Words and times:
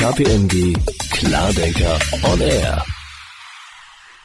KPMG 0.00 0.72
Klardenker 1.12 2.00
on 2.24 2.40
Air. 2.40 2.99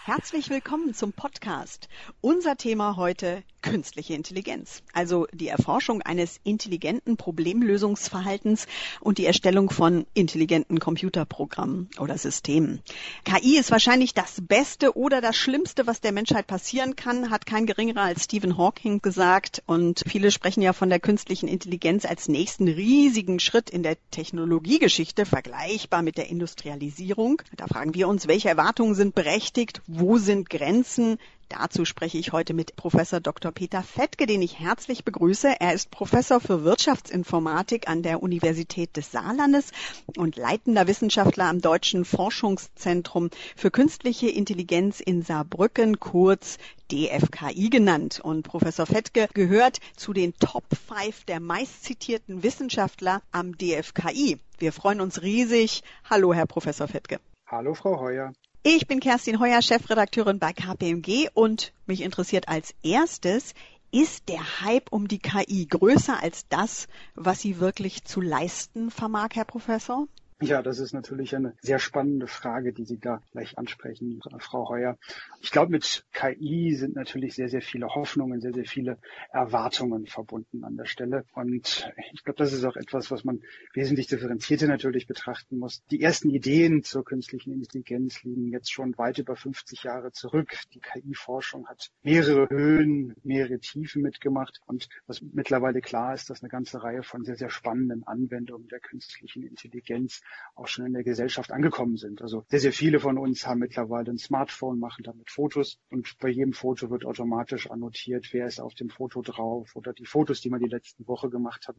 Herzlich 0.08 0.52
willkommen 0.52 0.94
zum 0.94 1.14
Podcast. 1.14 1.90
Unser 2.22 2.58
Thema 2.58 2.96
heute 2.96 3.42
künstliche 3.64 4.14
Intelligenz, 4.14 4.84
also 4.94 5.26
die 5.34 5.48
Erforschung 5.48 6.04
eines 6.04 6.40
intelligenten 6.44 7.18
Problemlösungsverhaltens 7.18 8.68
und 9.02 9.18
die 9.18 9.26
Erstellung 9.26 9.72
von 9.72 10.06
intelligenten 10.14 10.80
Computerprogrammen 10.80 11.90
oder 11.98 12.20
Systemen. 12.20 12.84
KI 13.24 13.58
ist 13.58 13.72
wahrscheinlich 13.72 14.14
das 14.14 14.36
Beste 14.40 14.96
oder 14.96 15.20
das 15.20 15.36
Schlimmste, 15.36 15.88
was 15.88 16.00
der 16.00 16.12
Menschheit 16.12 16.46
passieren 16.46 16.96
kann, 16.96 17.32
hat 17.32 17.48
kein 17.48 17.66
geringerer 17.66 18.04
als 18.04 18.26
Stephen 18.26 18.56
Hawking 18.60 19.02
gesagt. 19.02 19.64
Und 19.66 20.04
viele 20.06 20.30
sprechen 20.30 20.62
ja 20.62 20.74
von 20.74 20.90
der 20.90 21.00
künstlichen 21.00 21.48
Intelligenz 21.48 22.06
als 22.06 22.28
nächsten 22.28 22.68
riesigen 22.68 23.40
Schritt 23.40 23.72
in 23.72 23.82
der 23.82 23.98
Technologiegeschichte, 24.12 25.26
vergleichbar 25.26 26.04
mit 26.04 26.18
der 26.20 26.30
Industrialisierung. 26.30 27.42
Da 27.58 27.66
fragen 27.66 27.96
wir 27.96 28.08
uns, 28.08 28.28
welche 28.28 28.50
Erwartungen 28.50 28.94
sind 28.94 29.16
berechtigt? 29.16 29.82
Wo 29.98 30.18
sind 30.18 30.50
Grenzen? 30.50 31.20
Dazu 31.48 31.86
spreche 31.86 32.18
ich 32.18 32.34
heute 32.34 32.54
mit 32.54 32.76
Professor 32.76 33.22
Dr. 33.22 33.54
Peter 33.54 33.82
Fettke, 33.82 34.26
den 34.26 34.42
ich 34.42 34.60
herzlich 34.60 35.06
begrüße. 35.06 35.56
Er 35.62 35.74
ist 35.74 35.90
Professor 35.90 36.42
für 36.42 36.66
Wirtschaftsinformatik 36.66 37.88
an 37.88 38.04
der 38.04 38.22
Universität 38.22 38.98
des 38.98 39.14
Saarlandes 39.14 39.72
und 40.18 40.36
leitender 40.36 40.88
Wissenschaftler 40.88 41.46
am 41.46 41.62
Deutschen 41.62 42.04
Forschungszentrum 42.04 43.30
für 43.56 43.72
künstliche 43.72 44.28
Intelligenz 44.28 45.00
in 45.00 45.22
Saarbrücken, 45.22 46.02
kurz 46.02 46.58
DFKI 46.92 47.70
genannt. 47.70 48.20
Und 48.22 48.44
Professor 48.44 48.86
Fettke 48.86 49.30
gehört 49.34 49.80
zu 49.96 50.12
den 50.12 50.34
Top 50.34 50.66
5 50.90 51.24
der 51.24 51.40
meistzitierten 51.40 52.44
Wissenschaftler 52.44 53.22
am 53.32 53.58
DFKI. 53.58 54.40
Wir 54.58 54.74
freuen 54.74 55.00
uns 55.00 55.22
riesig. 55.22 55.84
Hallo, 56.10 56.34
Herr 56.34 56.48
Professor 56.48 56.90
Fettke. 56.90 57.22
Hallo, 57.48 57.76
Frau 57.76 57.98
Heuer. 58.02 58.34
Ich 58.68 58.88
bin 58.88 59.00
Kerstin 59.00 59.40
Heuer, 59.40 59.62
Chefredakteurin 59.62 60.40
bei 60.40 60.52
KPMG 60.52 61.30
und 61.36 61.72
mich 61.86 62.02
interessiert 62.02 62.48
als 62.48 62.74
erstes, 62.82 63.54
ist 63.92 64.28
der 64.28 64.62
Hype 64.62 64.92
um 64.92 65.08
die 65.08 65.20
KI 65.20 65.68
größer 65.68 66.20
als 66.24 66.48
das, 66.48 66.88
was 67.14 67.42
sie 67.42 67.60
wirklich 67.60 68.06
zu 68.06 68.22
leisten 68.22 68.90
vermag, 68.90 69.30
Herr 69.34 69.46
Professor? 69.46 70.08
Ja, 70.42 70.62
das 70.62 70.80
ist 70.80 70.92
natürlich 70.92 71.34
eine 71.34 71.56
sehr 71.62 71.80
spannende 71.80 72.28
Frage, 72.28 72.74
die 72.74 72.84
Sie 72.84 73.00
da 73.00 73.22
gleich 73.32 73.58
ansprechen, 73.58 74.20
Frau 74.40 74.68
Heuer. 74.68 74.98
Ich 75.40 75.50
glaube, 75.50 75.72
mit 75.72 76.06
KI 76.12 76.76
sind 76.76 76.94
natürlich 76.94 77.36
sehr, 77.36 77.48
sehr 77.48 77.62
viele 77.62 77.88
Hoffnungen, 77.88 78.42
sehr, 78.42 78.54
sehr 78.54 78.66
viele 78.66 78.98
Erwartungen 79.32 80.08
verbunden 80.08 80.66
an 80.66 80.76
der 80.76 80.88
Stelle. 80.88 81.24
Und 81.34 81.90
ich 82.12 82.24
glaube, 82.26 82.38
das 82.38 82.52
ist 82.52 82.66
auch 82.66 82.76
etwas, 82.76 83.12
was 83.12 83.24
man 83.24 83.44
wesentlich 83.74 84.08
differenzierter 84.08 84.68
natürlich 84.68 85.08
betrachten 85.08 85.58
muss. 85.58 85.86
Die 85.90 86.02
ersten 86.02 86.30
Ideen 86.30 86.84
zur 86.84 87.06
künstlichen 87.06 87.54
Intelligenz 87.54 88.22
liegen 88.24 88.50
jetzt 88.50 88.74
schon 88.74 88.98
weit 88.98 89.20
über 89.20 89.38
50 89.38 89.84
Jahre 89.84 90.12
zurück. 90.12 90.54
Die 90.74 90.82
KI-Forschung 90.82 91.66
hat 91.68 91.92
mehrere 92.04 92.50
Höhen, 92.50 93.16
mehrere 93.24 93.60
Tiefen 93.60 94.02
mitgemacht. 94.02 94.60
Und 94.66 94.90
was 95.08 95.22
mittlerweile 95.22 95.80
klar 95.80 96.14
ist, 96.14 96.30
dass 96.30 96.44
eine 96.44 96.50
ganze 96.50 96.84
Reihe 96.84 97.04
von 97.04 97.24
sehr, 97.24 97.38
sehr 97.38 97.50
spannenden 97.50 98.06
Anwendungen 98.06 98.68
der 98.68 98.82
künstlichen 98.82 99.44
Intelligenz 99.44 100.25
auch 100.56 100.68
schon 100.68 100.86
in 100.86 100.94
der 100.94 101.04
Gesellschaft 101.04 101.52
angekommen 101.52 101.98
sind. 101.98 102.22
Also 102.22 102.46
sehr, 102.50 102.60
sehr 102.60 102.74
viele 102.74 103.00
von 103.00 103.18
uns 103.18 103.46
haben 103.46 103.60
mittlerweile 103.60 104.12
ein 104.12 104.18
Smartphone, 104.18 104.80
machen 104.80 105.04
damit 105.04 105.30
Fotos 105.30 105.80
und 105.90 106.18
bei 106.20 106.30
jedem 106.30 106.54
Foto 106.54 106.90
wird 106.90 107.06
automatisch 107.06 107.70
annotiert, 107.70 108.30
wer 108.32 108.48
ist 108.48 108.60
auf 108.60 108.74
dem 108.74 108.90
Foto 108.90 109.22
drauf 109.22 109.76
oder 109.76 109.94
die 109.94 110.06
Fotos, 110.06 110.42
die 110.42 110.50
man 110.50 110.62
die 110.62 110.70
letzten 110.70 111.08
Woche 111.08 111.30
gemacht 111.30 111.68
hat, 111.68 111.76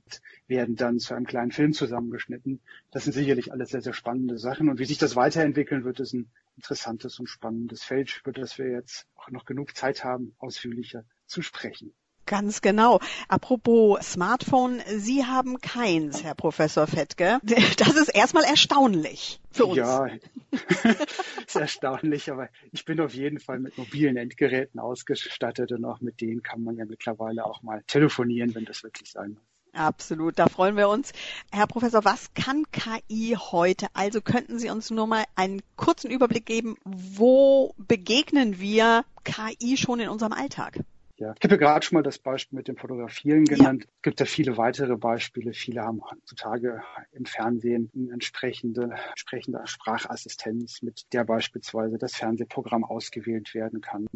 werden 0.47 0.77
dann 0.77 0.99
zu 0.99 1.15
einem 1.15 1.27
kleinen 1.27 1.53
Film 1.53 1.73
zusammengeschnitten. 1.73 2.61
Das 2.91 3.05
sind 3.05 3.13
sicherlich 3.13 3.53
alles 3.53 3.71
sehr, 3.71 3.83
sehr 3.83 3.95
spannende 3.95 4.39
Sachen 4.39 4.69
und 4.69 4.79
wie 4.79 4.85
sich 4.85 4.99
das 4.99 5.17
weiterentwickeln 5.17 5.85
wird, 5.85 6.01
ist 6.01 6.13
ein 6.13 6.31
interessantes 6.57 7.19
und 7.19 7.29
spannendes 7.29 7.83
Feld, 7.83 8.21
über 8.23 8.33
das 8.33 8.59
wir 8.59 8.71
jetzt 8.71 9.07
auch 9.15 9.31
noch 9.31 9.45
genug 9.45 9.77
Zeit 9.77 10.05
haben, 10.05 10.35
ausführlicher 10.39 11.05
zu 11.27 11.43
sprechen. 11.43 11.95
Ganz 12.27 12.61
genau. 12.61 12.99
Apropos 13.29 14.01
Smartphone, 14.03 14.83
Sie 14.97 15.25
haben 15.25 15.61
keins, 15.61 16.25
Herr 16.25 16.35
Professor 16.35 16.87
Fettke. 16.87 17.39
Das 17.79 17.95
ist 17.95 18.09
erstmal 18.09 18.45
erstaunlich 18.45 19.41
für 19.51 19.67
uns. 19.67 19.77
Ja, 19.77 20.07
ist 21.47 21.57
erstaunlich, 21.57 22.31
aber 22.31 22.49
ich 22.73 22.85
bin 22.85 23.01
auf 23.01 23.15
jeden 23.15 23.39
Fall 23.39 23.61
mit 23.61 23.79
mobilen 23.79 24.17
Endgeräten 24.17 24.81
ausgestattet 24.81 25.73
und 25.73 25.85
auch 25.85 26.01
mit 26.01 26.21
denen 26.21 26.43
kann 26.43 26.63
man 26.63 26.77
ja 26.77 26.85
mittlerweile 26.85 27.45
auch 27.45 27.63
mal 27.63 27.83
telefonieren, 27.87 28.55
wenn 28.55 28.65
das 28.65 28.83
wirklich 28.83 29.11
sein 29.11 29.35
muss. 29.35 29.43
Absolut, 29.73 30.39
da 30.39 30.49
freuen 30.49 30.77
wir 30.77 30.89
uns. 30.89 31.13
Herr 31.53 31.67
Professor, 31.67 32.05
was 32.05 32.33
kann 32.35 32.65
KI 32.73 33.37
heute? 33.39 33.89
Also 33.93 34.23
könnten 34.23 34.59
Sie 34.59 34.71
uns 34.71 34.91
nur 34.91 35.07
mal 35.07 35.25
einen 35.37 35.61
kurzen 35.77 36.11
Überblick 36.11 36.47
geben, 36.47 36.77
wo 36.85 37.75
begegnen 37.77 38.59
wir 38.59 39.05
KI 39.25 39.77
schon 39.77 40.01
in 40.01 40.09
unserem 40.09 40.33
Alltag? 40.33 40.81
Ja, 41.19 41.33
ich 41.39 41.45
habe 41.45 41.55
ja 41.55 41.59
gerade 41.59 41.85
schon 41.85 41.97
mal 41.97 42.03
das 42.03 42.19
Beispiel 42.19 42.59
mit 42.59 42.69
dem 42.69 42.77
Fotografieren 42.77 43.45
genannt. 43.45 43.85
Ja. 43.85 43.91
Es 43.97 44.03
gibt 44.03 44.21
ja 44.21 44.27
viele 44.27 44.59
weitere 44.59 44.97
Beispiele. 44.99 45.55
Viele 45.55 45.81
haben 45.81 46.03
heutzutage 46.11 46.83
im 47.13 47.25
Fernsehen 47.25 47.91
eine 47.95 48.13
entsprechende, 48.13 48.95
entsprechende 49.11 49.63
Sprachassistenz, 49.65 50.83
mit 50.83 51.07
der 51.15 51.25
beispielsweise 51.25 51.97
das 51.97 52.17
Fernsehprogramm 52.17 52.85
ausgewählt 52.85 53.55
werden 53.55 53.81
kann. 53.81 54.07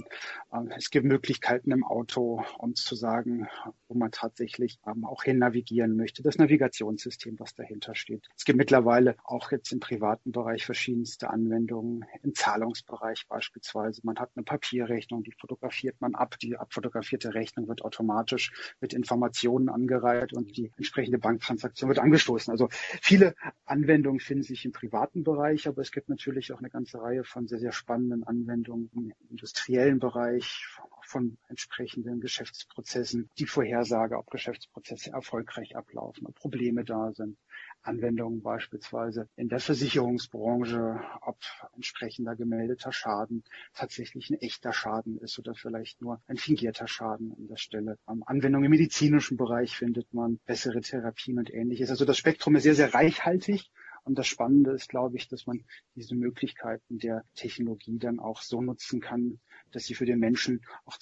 Ähm, 0.53 0.71
es 0.77 0.91
gibt 0.91 1.07
Möglichkeiten 1.07 1.71
im 1.71 1.85
Auto, 1.85 2.45
um 2.59 2.75
zu 2.75 2.95
sagen, 2.95 3.49
wo 3.89 3.95
man 3.95 4.11
tatsächlich 4.11 4.79
ähm, 4.87 5.07
auch 5.07 5.23
hin 5.23 5.39
navigieren 5.39 5.97
möchte. 5.97 6.23
Das 6.23 6.37
Navigationssystem, 6.37 7.41
was 7.41 7.55
dahinter 7.55 7.95
steht. 7.95 8.29
Es 8.37 8.45
gibt 8.45 8.59
mittlerweile 8.59 9.17
auch 9.25 9.53
jetzt 9.53 9.73
im 9.73 9.81
privaten 9.81 10.33
Bereich 10.33 10.67
verschiedenste 10.67 11.31
Anwendungen. 11.31 12.05
Im 12.23 12.35
Zahlungsbereich 12.35 13.27
beispielsweise. 13.27 14.03
Man 14.05 14.19
hat 14.19 14.33
eine 14.35 14.45
Papierrechnung, 14.45 15.23
die 15.23 15.33
fotografiert 15.33 15.99
man 16.01 16.15
ab, 16.15 16.39
die 16.43 16.59
abfotografiert 16.59 16.90
fotografierte 16.91 17.35
Rechnung 17.35 17.69
wird 17.69 17.83
automatisch 17.83 18.53
mit 18.81 18.93
Informationen 18.93 19.69
angereiht 19.69 20.33
und 20.33 20.57
die 20.57 20.73
entsprechende 20.77 21.19
Banktransaktion 21.19 21.89
wird 21.89 22.01
angestoßen. 22.01 22.51
Also 22.51 22.69
viele 23.01 23.35
Anwendungen 23.65 24.19
finden 24.19 24.43
sich 24.43 24.65
im 24.65 24.73
privaten 24.73 25.23
Bereich, 25.23 25.69
aber 25.69 25.83
es 25.83 25.93
gibt 25.93 26.09
natürlich 26.09 26.53
auch 26.53 26.59
eine 26.59 26.71
ganze 26.71 27.01
Reihe 27.01 27.23
von 27.23 27.47
sehr, 27.47 27.61
sehr 27.61 27.73
spannenden 27.73 28.25
Anwendungen 28.25 28.91
im 28.93 29.13
industriellen 29.31 30.01
Bereich, 30.01 30.67
von 31.11 31.37
entsprechenden 31.49 32.21
Geschäftsprozessen, 32.21 33.29
die 33.39 33.47
Vorhersage, 33.47 34.17
ob 34.17 34.31
Geschäftsprozesse 34.31 35.11
erfolgreich 35.11 35.77
ablaufen, 35.77 36.27
ob 36.27 36.37
Probleme 36.37 36.85
da 36.85 37.13
sind. 37.13 37.37
Anwendungen 37.83 38.43
beispielsweise 38.43 39.29
in 39.37 39.49
der 39.49 39.59
Versicherungsbranche, 39.59 41.01
ob 41.23 41.39
entsprechender 41.75 42.37
gemeldeter 42.37 42.93
Schaden 42.93 43.43
tatsächlich 43.75 44.31
ein 44.31 44.39
echter 44.41 44.73
Schaden 44.73 45.19
ist 45.19 45.39
oder 45.39 45.55
vielleicht 45.55 46.01
nur 46.01 46.23
ein 46.27 46.37
fingierter 46.37 46.87
Schaden 46.87 47.33
an 47.37 47.49
der 47.49 47.57
Stelle. 47.57 47.99
Anwendungen 48.07 48.67
im 48.67 48.71
medizinischen 48.71 49.37
Bereich 49.37 49.77
findet 49.77 50.13
man 50.15 50.39
bessere 50.47 50.81
Therapien 50.81 51.39
und 51.39 51.53
ähnliches. 51.53 51.91
Also 51.91 52.05
das 52.05 52.19
Spektrum 52.19 52.55
ist 52.57 52.63
sehr, 52.65 52.75
sehr 52.75 52.95
reichhaltig. 52.95 53.71
Und 54.05 54.19
das 54.19 54.27
Spannende 54.27 54.73
ist, 54.73 54.89
glaube 54.89 55.17
ich, 55.17 55.29
dass 55.29 55.47
man 55.47 55.65
diese 55.95 56.15
Möglichkeiten 56.15 56.99
der 56.99 57.25
Technologie 57.35 57.99
dann 57.99 58.19
auch 58.19 58.43
so 58.43 58.61
nutzen 58.61 59.01
kann, 59.01 59.41
dass 59.73 59.85
sie 59.85 59.95
für 59.95 60.07
den 60.07 60.19
Menschen 60.19 60.65
auch 60.85 60.99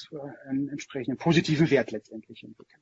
einen 0.48 0.68
entsprechenden 0.68 1.18
positiven 1.18 1.70
Wert 1.70 1.90
letztendlich 1.90 2.42
entwickeln. 2.42 2.80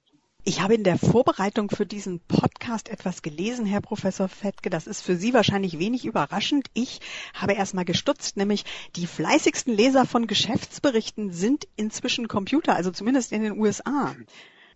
Ich 0.48 0.60
habe 0.60 0.74
in 0.74 0.84
der 0.84 0.96
Vorbereitung 0.96 1.70
für 1.70 1.86
diesen 1.86 2.20
Podcast 2.20 2.88
etwas 2.88 3.22
gelesen, 3.22 3.66
Herr 3.66 3.80
Professor 3.80 4.28
Fettke. 4.28 4.70
Das 4.70 4.86
ist 4.86 5.02
für 5.02 5.16
Sie 5.16 5.34
wahrscheinlich 5.34 5.80
wenig 5.80 6.04
überraschend. 6.04 6.68
Ich 6.72 7.00
habe 7.34 7.54
erstmal 7.54 7.84
gestutzt, 7.84 8.36
nämlich 8.36 8.64
die 8.94 9.08
fleißigsten 9.08 9.74
Leser 9.74 10.06
von 10.06 10.28
Geschäftsberichten 10.28 11.32
sind 11.32 11.66
inzwischen 11.74 12.28
Computer, 12.28 12.76
also 12.76 12.92
zumindest 12.92 13.32
in 13.32 13.42
den 13.42 13.58
USA. 13.58 14.14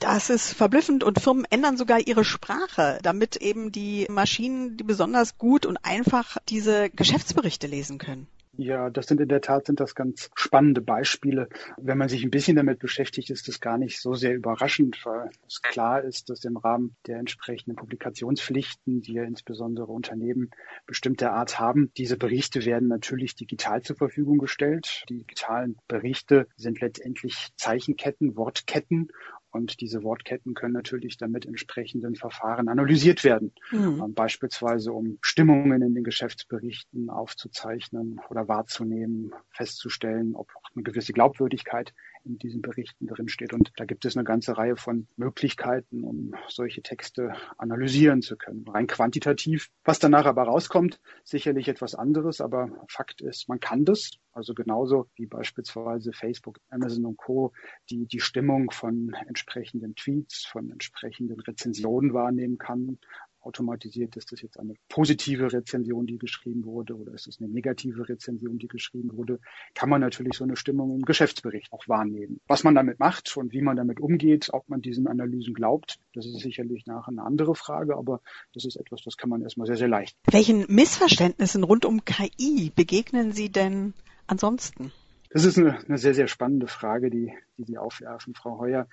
Das 0.01 0.31
ist 0.31 0.55
verblüffend 0.55 1.05
und 1.05 1.21
Firmen 1.21 1.45
ändern 1.51 1.77
sogar 1.77 2.01
ihre 2.01 2.25
Sprache, 2.25 2.99
damit 3.03 3.37
eben 3.37 3.71
die 3.71 4.07
Maschinen, 4.09 4.79
die 4.79 4.85
besonders 4.85 5.37
gut 5.37 5.67
und 5.67 5.77
einfach 5.85 6.39
diese 6.49 6.89
Geschäftsberichte 6.89 7.67
lesen 7.67 7.99
können. 7.99 8.27
Ja, 8.57 8.91
das 8.91 9.07
sind 9.07 9.21
in 9.21 9.29
der 9.29 9.41
Tat 9.41 9.67
sind 9.67 9.79
das 9.79 9.95
ganz 9.95 10.29
spannende 10.35 10.81
Beispiele. 10.81 11.49
Wenn 11.77 11.97
man 11.97 12.09
sich 12.09 12.25
ein 12.25 12.31
bisschen 12.31 12.57
damit 12.57 12.79
beschäftigt, 12.79 13.31
ist 13.31 13.47
das 13.47 13.61
gar 13.61 13.79
nicht 13.79 14.01
so 14.01 14.15
sehr 14.15 14.35
überraschend, 14.35 15.01
weil 15.05 15.31
es 15.47 15.63
klar 15.63 16.03
ist, 16.03 16.29
dass 16.29 16.45
im 16.45 16.57
Rahmen 16.57 16.97
der 17.07 17.19
entsprechenden 17.19 17.77
Publikationspflichten, 17.77 19.03
die 19.03 19.15
ja 19.15 19.23
insbesondere 19.23 19.87
Unternehmen 19.87 20.51
bestimmter 20.87 21.33
Art 21.33 21.61
haben, 21.61 21.93
diese 21.97 22.17
Berichte 22.17 22.65
werden 22.65 22.89
natürlich 22.89 23.35
digital 23.35 23.83
zur 23.83 23.97
Verfügung 23.97 24.39
gestellt. 24.39 25.05
Die 25.09 25.19
digitalen 25.19 25.79
Berichte 25.89 26.47
sind 26.57 26.81
letztendlich 26.81 27.51
Zeichenketten, 27.57 28.37
Wortketten 28.37 29.11
und 29.51 29.81
diese 29.81 30.03
Wortketten 30.03 30.55
können 30.55 30.75
natürlich 30.75 31.17
dann 31.17 31.33
mit 31.33 31.47
entsprechenden 31.47 32.15
Verfahren 32.15 32.69
analysiert 32.69 33.25
werden. 33.25 33.53
Mhm. 33.71 34.03
Ähm, 34.03 34.15
beispielsweise 34.15 34.93
um 34.93 35.19
Stimmungen 35.23 35.83
in 35.83 35.95
den 35.95 36.05
Geschäftsberichten 36.05 37.11
aufzuzeichnen 37.11 38.21
oder 38.31 38.49
wahrzunehmen, 38.49 39.33
festzustellen, 39.51 40.35
ob 40.35 40.49
eine 40.75 40.83
gewisse 40.83 41.13
Glaubwürdigkeit 41.13 41.93
in 42.25 42.39
diesen 42.39 42.63
Berichten 42.63 43.07
drin 43.07 43.29
steht. 43.29 43.53
Und 43.53 43.73
da 43.77 43.85
gibt 43.85 44.05
es 44.05 44.17
eine 44.17 44.25
ganze 44.25 44.57
Reihe 44.57 44.77
von 44.77 45.07
Möglichkeiten, 45.17 46.05
um 46.05 46.35
solche 46.49 46.83
Texte 46.83 47.33
analysieren 47.59 48.23
zu 48.23 48.37
können. 48.37 48.67
Rein 48.69 48.87
quantitativ. 48.87 49.71
Was 49.85 49.99
danach 49.99 50.27
aber 50.27 50.45
rauskommt, 50.45 51.01
sicherlich 51.25 51.69
etwas 51.69 51.95
anderes, 51.95 52.41
aber 52.41 52.71
Fakt 52.89 53.21
ist, 53.21 53.49
man 53.49 53.61
kann 53.61 53.85
das. 53.85 54.13
Also 54.33 54.55
genauso 54.55 55.09
wie 55.17 55.27
beispielsweise 55.27 56.13
Facebook, 56.13 56.61
Amazon 56.71 57.07
und 57.07 57.17
Co. 57.17 57.53
die 57.91 58.07
die 58.07 58.21
Stimmung 58.21 58.71
von 58.71 59.13
entsprechenden 59.27 59.95
Tweets, 59.97 60.47
von 60.47 60.71
entsprechenden 60.71 61.41
Rezensionen 61.41 62.15
wahrnehmen 62.15 62.59
kann, 62.59 62.99
automatisiert, 63.43 64.17
ist 64.17 64.33
das 64.33 64.43
jetzt 64.43 64.59
eine 64.59 64.75
positive 64.89 65.53
Rezension, 65.53 66.07
die 66.07 66.19
geschrieben 66.19 66.65
wurde, 66.65 66.97
oder 66.97 67.13
ist 67.13 67.27
es 67.27 67.41
eine 67.41 67.49
negative 67.49 68.09
Rezension, 68.09 68.59
die 68.59 68.69
geschrieben 68.69 69.17
wurde, 69.17 69.41
kann 69.75 69.89
man 69.89 70.01
natürlich 70.01 70.37
so 70.37 70.45
eine 70.45 70.57
Stimmung 70.57 70.95
im 70.95 71.03
Geschäftsbericht 71.03 71.73
auch 71.73 71.87
wahrnehmen. 71.89 72.41
Was 72.47 72.65
man 72.65 72.75
damit 72.75 72.99
macht 72.99 73.37
und 73.37 73.53
wie 73.53 73.63
man 73.63 73.77
damit 73.77 74.01
umgeht, 74.01 74.49
ob 74.53 74.69
man 74.69 74.81
diesen 74.81 75.07
Analysen 75.07 75.55
glaubt, 75.55 75.99
das 76.15 76.27
ist 76.27 76.41
sicherlich 76.41 76.87
nachher 76.87 77.09
eine 77.09 77.23
andere 77.23 77.55
Frage, 77.55 77.97
aber 77.97 78.21
das 78.53 78.65
ist 78.65 78.77
etwas, 78.77 79.03
das 79.03 79.17
kann 79.17 79.31
man 79.31 79.43
erstmal 79.43 79.67
sehr, 79.67 79.77
sehr 79.77 79.89
leicht. 79.89 80.17
Welchen 80.31 80.67
Missverständnissen 80.69 81.65
rund 81.65 81.85
um 81.85 82.05
KI 82.05 82.73
begegnen 82.75 83.33
Sie 83.33 83.51
denn 83.51 83.95
ansonsten? 84.27 84.93
Das 85.33 85.45
ist 85.45 85.59
eine, 85.59 85.79
eine 85.87 85.97
sehr, 85.97 86.15
sehr 86.15 86.27
spannende 86.27 86.67
Frage, 86.67 87.09
die, 87.09 87.33
die 87.61 87.73
Sie 87.73 87.79
aufwerfen, 87.79 88.35
Frau 88.35 88.59
Heuer. 88.59 88.89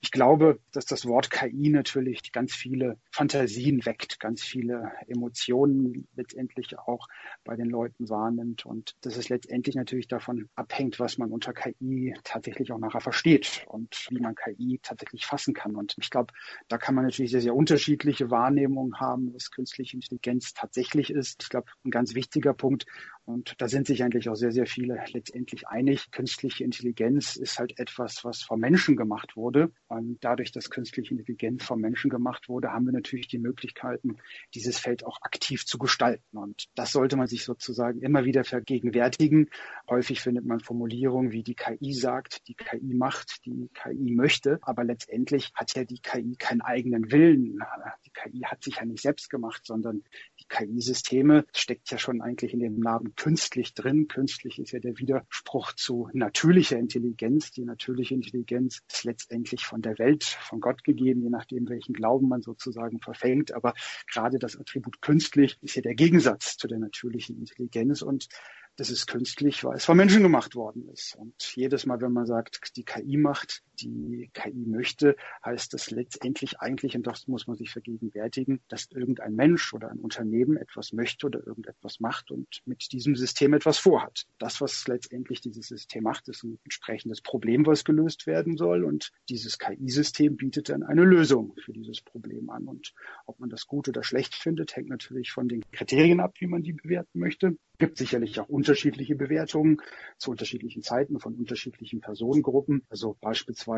Ich 0.00 0.10
glaube, 0.10 0.58
dass 0.72 0.84
das 0.84 1.06
Wort 1.06 1.30
KI 1.30 1.70
natürlich 1.70 2.32
ganz 2.32 2.54
viele 2.54 2.98
Fantasien 3.12 3.84
weckt, 3.86 4.18
ganz 4.18 4.42
viele 4.42 4.92
Emotionen 5.06 6.08
letztendlich 6.16 6.78
auch 6.78 7.06
bei 7.44 7.56
den 7.56 7.68
Leuten 7.68 8.08
wahrnimmt 8.08 8.66
und 8.66 8.96
dass 9.02 9.16
es 9.16 9.28
letztendlich 9.28 9.76
natürlich 9.76 10.08
davon 10.08 10.48
abhängt, 10.54 10.98
was 10.98 11.18
man 11.18 11.30
unter 11.30 11.52
KI 11.52 12.14
tatsächlich 12.24 12.72
auch 12.72 12.78
nachher 12.78 13.00
versteht 13.00 13.64
und 13.68 14.06
wie 14.10 14.20
man 14.20 14.34
KI 14.34 14.80
tatsächlich 14.82 15.26
fassen 15.26 15.54
kann. 15.54 15.76
Und 15.76 15.94
ich 16.00 16.10
glaube, 16.10 16.32
da 16.68 16.78
kann 16.78 16.94
man 16.94 17.04
natürlich 17.04 17.30
sehr, 17.30 17.40
sehr 17.40 17.54
unterschiedliche 17.54 18.30
Wahrnehmungen 18.30 18.98
haben, 18.98 19.32
was 19.34 19.50
künstliche 19.50 19.96
Intelligenz 19.96 20.52
tatsächlich 20.54 21.10
ist. 21.10 21.42
Ich 21.42 21.48
glaube, 21.48 21.70
ein 21.84 21.90
ganz 21.90 22.14
wichtiger 22.14 22.54
Punkt, 22.54 22.86
und 23.30 23.54
da 23.58 23.68
sind 23.68 23.86
sich 23.86 24.02
eigentlich 24.02 24.28
auch 24.28 24.34
sehr, 24.34 24.50
sehr 24.50 24.66
viele 24.66 25.02
letztendlich 25.12 25.68
einig. 25.68 26.10
Künstliche 26.10 26.64
Intelligenz 26.64 27.36
ist 27.36 27.58
halt 27.58 27.78
etwas, 27.78 27.89
was 27.98 28.42
vom 28.42 28.60
Menschen 28.60 28.96
gemacht 28.96 29.36
wurde. 29.36 29.72
Und 29.88 30.18
dadurch, 30.20 30.52
dass 30.52 30.70
künstliche 30.70 31.14
Intelligenz 31.14 31.64
vom 31.64 31.80
Menschen 31.80 32.10
gemacht 32.10 32.48
wurde, 32.48 32.72
haben 32.72 32.86
wir 32.86 32.92
natürlich 32.92 33.28
die 33.28 33.38
Möglichkeiten, 33.38 34.18
dieses 34.54 34.78
Feld 34.78 35.04
auch 35.04 35.20
aktiv 35.22 35.64
zu 35.66 35.78
gestalten. 35.78 36.36
Und 36.36 36.68
das 36.74 36.92
sollte 36.92 37.16
man 37.16 37.26
sich 37.26 37.44
sozusagen 37.44 38.00
immer 38.02 38.24
wieder 38.24 38.44
vergegenwärtigen. 38.44 39.48
Häufig 39.88 40.20
findet 40.20 40.44
man 40.44 40.60
Formulierungen 40.60 41.32
wie 41.32 41.42
die 41.42 41.54
KI 41.54 41.92
sagt, 41.92 42.46
die 42.48 42.54
KI 42.54 42.94
macht, 42.94 43.44
die 43.44 43.70
KI 43.74 44.12
möchte. 44.12 44.58
Aber 44.62 44.84
letztendlich 44.84 45.52
hat 45.54 45.74
ja 45.74 45.84
die 45.84 46.00
KI 46.00 46.36
keinen 46.36 46.60
eigenen 46.60 47.10
Willen. 47.10 47.58
Die 48.04 48.10
KI 48.10 48.40
hat 48.44 48.62
sich 48.62 48.76
ja 48.76 48.84
nicht 48.84 49.02
selbst 49.02 49.30
gemacht, 49.30 49.64
sondern 49.64 50.02
die 50.40 50.46
KI-Systeme 50.48 51.44
steckt 51.54 51.90
ja 51.90 51.98
schon 51.98 52.20
eigentlich 52.20 52.52
in 52.52 52.60
dem 52.60 52.78
Namen 52.78 53.14
künstlich 53.14 53.74
drin. 53.74 54.08
Künstlich 54.08 54.58
ist 54.58 54.72
ja 54.72 54.80
der 54.80 54.98
Widerspruch 54.98 55.72
zu 55.72 56.08
natürlicher 56.12 56.78
Intelligenz. 56.78 57.50
Die 57.52 57.64
natürliche 57.80 58.14
Intelligenz 58.14 58.82
ist 58.92 59.04
letztendlich 59.04 59.64
von 59.64 59.80
der 59.80 59.98
Welt, 59.98 60.24
von 60.24 60.60
Gott 60.60 60.84
gegeben, 60.84 61.22
je 61.22 61.30
nachdem, 61.30 61.66
welchen 61.70 61.94
Glauben 61.94 62.28
man 62.28 62.42
sozusagen 62.42 63.00
verfängt. 63.00 63.52
Aber 63.52 63.72
gerade 64.12 64.38
das 64.38 64.58
Attribut 64.58 65.00
künstlich 65.00 65.56
ist 65.62 65.76
ja 65.76 65.82
der 65.82 65.94
Gegensatz 65.94 66.58
zu 66.58 66.68
der 66.68 66.78
natürlichen 66.78 67.38
Intelligenz. 67.38 68.02
Und 68.02 68.28
das 68.76 68.90
ist 68.90 69.06
künstlich, 69.06 69.64
weil 69.64 69.76
es 69.76 69.86
von 69.86 69.96
Menschen 69.96 70.22
gemacht 70.22 70.54
worden 70.54 70.88
ist. 70.92 71.16
Und 71.16 71.34
jedes 71.56 71.86
Mal, 71.86 72.02
wenn 72.02 72.12
man 72.12 72.26
sagt, 72.26 72.76
die 72.76 72.84
KI 72.84 73.16
macht, 73.16 73.62
die 73.80 74.30
KI 74.32 74.66
möchte, 74.66 75.16
heißt 75.44 75.74
das 75.74 75.90
letztendlich 75.90 76.60
eigentlich, 76.60 76.96
und 76.96 77.06
das 77.06 77.28
muss 77.28 77.46
man 77.46 77.56
sich 77.56 77.70
vergegenwärtigen, 77.70 78.60
dass 78.68 78.90
irgendein 78.90 79.34
Mensch 79.34 79.72
oder 79.72 79.90
ein 79.90 79.98
Unternehmen 79.98 80.56
etwas 80.56 80.92
möchte 80.92 81.26
oder 81.26 81.46
irgendetwas 81.46 82.00
macht 82.00 82.30
und 82.30 82.62
mit 82.64 82.92
diesem 82.92 83.16
System 83.16 83.54
etwas 83.54 83.78
vorhat. 83.78 84.26
Das, 84.38 84.60
was 84.60 84.86
letztendlich 84.88 85.40
dieses 85.40 85.68
System 85.68 86.04
macht, 86.04 86.28
ist 86.28 86.44
ein 86.44 86.58
entsprechendes 86.64 87.20
Problem, 87.20 87.66
was 87.66 87.84
gelöst 87.84 88.26
werden 88.26 88.56
soll. 88.56 88.84
Und 88.84 89.12
dieses 89.28 89.58
KI-System 89.58 90.36
bietet 90.36 90.68
dann 90.68 90.82
eine 90.82 91.04
Lösung 91.04 91.54
für 91.64 91.72
dieses 91.72 92.00
Problem 92.00 92.50
an. 92.50 92.66
Und 92.66 92.92
ob 93.26 93.38
man 93.40 93.50
das 93.50 93.66
gut 93.66 93.88
oder 93.88 94.02
schlecht 94.02 94.34
findet, 94.34 94.76
hängt 94.76 94.88
natürlich 94.88 95.30
von 95.32 95.48
den 95.48 95.62
Kriterien 95.72 96.20
ab, 96.20 96.34
wie 96.38 96.46
man 96.46 96.62
die 96.62 96.72
bewerten 96.72 97.18
möchte 97.18 97.56
gibt 97.80 97.96
sicherlich 97.96 98.38
auch 98.38 98.48
unterschiedliche 98.48 99.16
Bewertungen 99.16 99.80
zu 100.18 100.30
unterschiedlichen 100.30 100.82
Zeiten 100.82 101.18
von 101.18 101.34
unterschiedlichen 101.34 102.00
Personengruppen. 102.00 102.82
Also 102.90 103.16
beispielsweise 103.20 103.69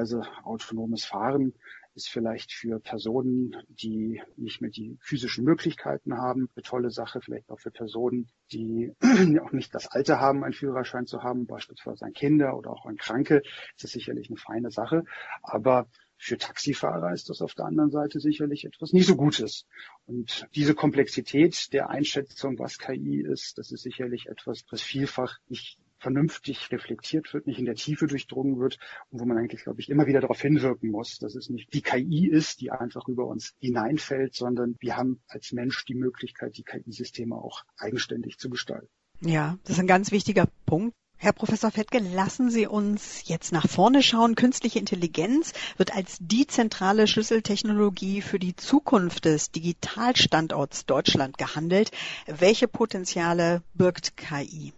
autonomes 0.45 1.05
Fahren 1.05 1.55
ist 1.95 2.09
vielleicht 2.09 2.53
für 2.53 2.81
Personen, 2.81 3.57
die 3.69 4.23
nicht 4.37 4.61
mehr 4.61 4.71
die 4.71 4.97
physischen 5.01 5.45
Möglichkeiten 5.45 6.17
haben, 6.17 6.49
eine 6.55 6.63
tolle 6.63 6.91
Sache. 6.91 7.21
Vielleicht 7.21 7.51
auch 7.51 7.61
für 7.61 7.71
Personen, 7.71 8.29
die 8.51 8.93
auch 9.43 9.53
nicht 9.53 9.75
das 9.75 9.89
Alter 9.89 10.19
haben, 10.19 10.45
einen 10.45 10.55
Führerschein 10.55 11.07
zu 11.07 11.23
haben, 11.23 11.47
beispielsweise 11.47 12.05
ein 12.05 12.15
Kinder 12.15 12.57
oder 12.57 12.71
auch 12.71 12.87
ein 12.87 12.97
Kranke, 12.97 13.43
ist 13.75 13.85
das 13.85 13.91
sicherlich 13.91 14.29
eine 14.31 14.39
feine 14.39 14.71
Sache. 14.71 15.05
Aber 15.43 15.87
für 16.17 16.39
Taxifahrer 16.39 17.13
ist 17.13 17.29
das 17.31 17.43
auf 17.43 17.55
der 17.55 17.65
anderen 17.65 17.91
Seite 17.91 18.21
sicherlich 18.21 18.65
etwas 18.65 18.93
nicht 18.93 19.07
so 19.07 19.17
Gutes. 19.17 19.67
Und 20.07 20.47
diese 20.55 20.75
Komplexität 20.75 21.73
der 21.73 21.91
Einschätzung, 21.91 22.59
was 22.61 22.79
KI 22.79 23.21
ist, 23.21 23.59
das 23.59 23.73
ist 23.73 23.83
sicherlich 23.83 24.29
etwas, 24.29 24.65
was 24.71 24.81
vielfach 24.81 25.39
nicht 25.49 25.79
vernünftig 26.03 26.71
reflektiert 26.73 27.33
wird, 27.33 27.47
nicht 27.47 27.59
in 27.59 27.65
der 27.65 27.77
Tiefe 27.77 28.07
durchdrungen 28.07 28.59
wird 28.59 28.79
und 29.11 29.21
wo 29.21 29.25
man 29.25 29.39
eigentlich, 29.39 29.63
glaube 29.63 29.81
ich, 29.81 29.89
immer 29.89 30.07
wieder 30.07 30.21
darauf 30.21 30.41
hinwirken 30.41 30.91
muss, 30.91 31.19
dass 31.19 31.37
es 31.37 31.49
nicht 31.49 31.73
die 31.73 31.83
KI 31.83 32.27
ist, 32.29 32.61
die 32.61 32.71
einfach 32.73 33.09
über 33.09 33.27
uns 33.27 33.55
hineinfällt, 33.61 34.35
sondern 34.35 34.77
wir 34.81 34.97
haben 34.97 35.23
als 35.29 35.53
Mensch 35.53 35.85
die 35.85 35.95
Möglichkeit, 35.95 36.57
die 36.57 36.65
KI-Systeme 36.65 37.37
auch 37.37 37.63
eigenständig 37.79 38.39
zu 38.39 38.51
gestalten. 38.51 38.89
Ja, 39.21 39.57
das 39.63 39.77
ist 39.77 39.81
ein 39.81 39.87
ganz 39.87 40.11
wichtiger 40.11 40.49
Punkt. 40.67 40.93
Herr 41.17 41.33
Professor 41.33 41.71
Fettke, 41.71 42.01
lassen 42.01 42.51
Sie 42.51 42.67
uns 42.67 43.29
jetzt 43.29 43.53
nach 43.53 43.69
vorne 43.69 44.03
schauen. 44.03 44.35
Künstliche 44.35 44.81
Intelligenz 44.81 45.53
wird 45.77 45.95
als 45.95 46.19
die 46.21 46.49
zentrale 46.49 47.07
Schlüsseltechnologie 47.07 48.23
für 48.23 48.41
die 48.41 48.57
Zukunft 48.57 49.27
des 49.27 49.53
Digitalstandorts 49.53 50.85
Deutschland 50.87 51.39
gehandelt. 51.39 51.93
Welche 52.27 52.67
Potenziale 52.67 53.63
birgt 53.75 54.17
KI? 54.17 54.73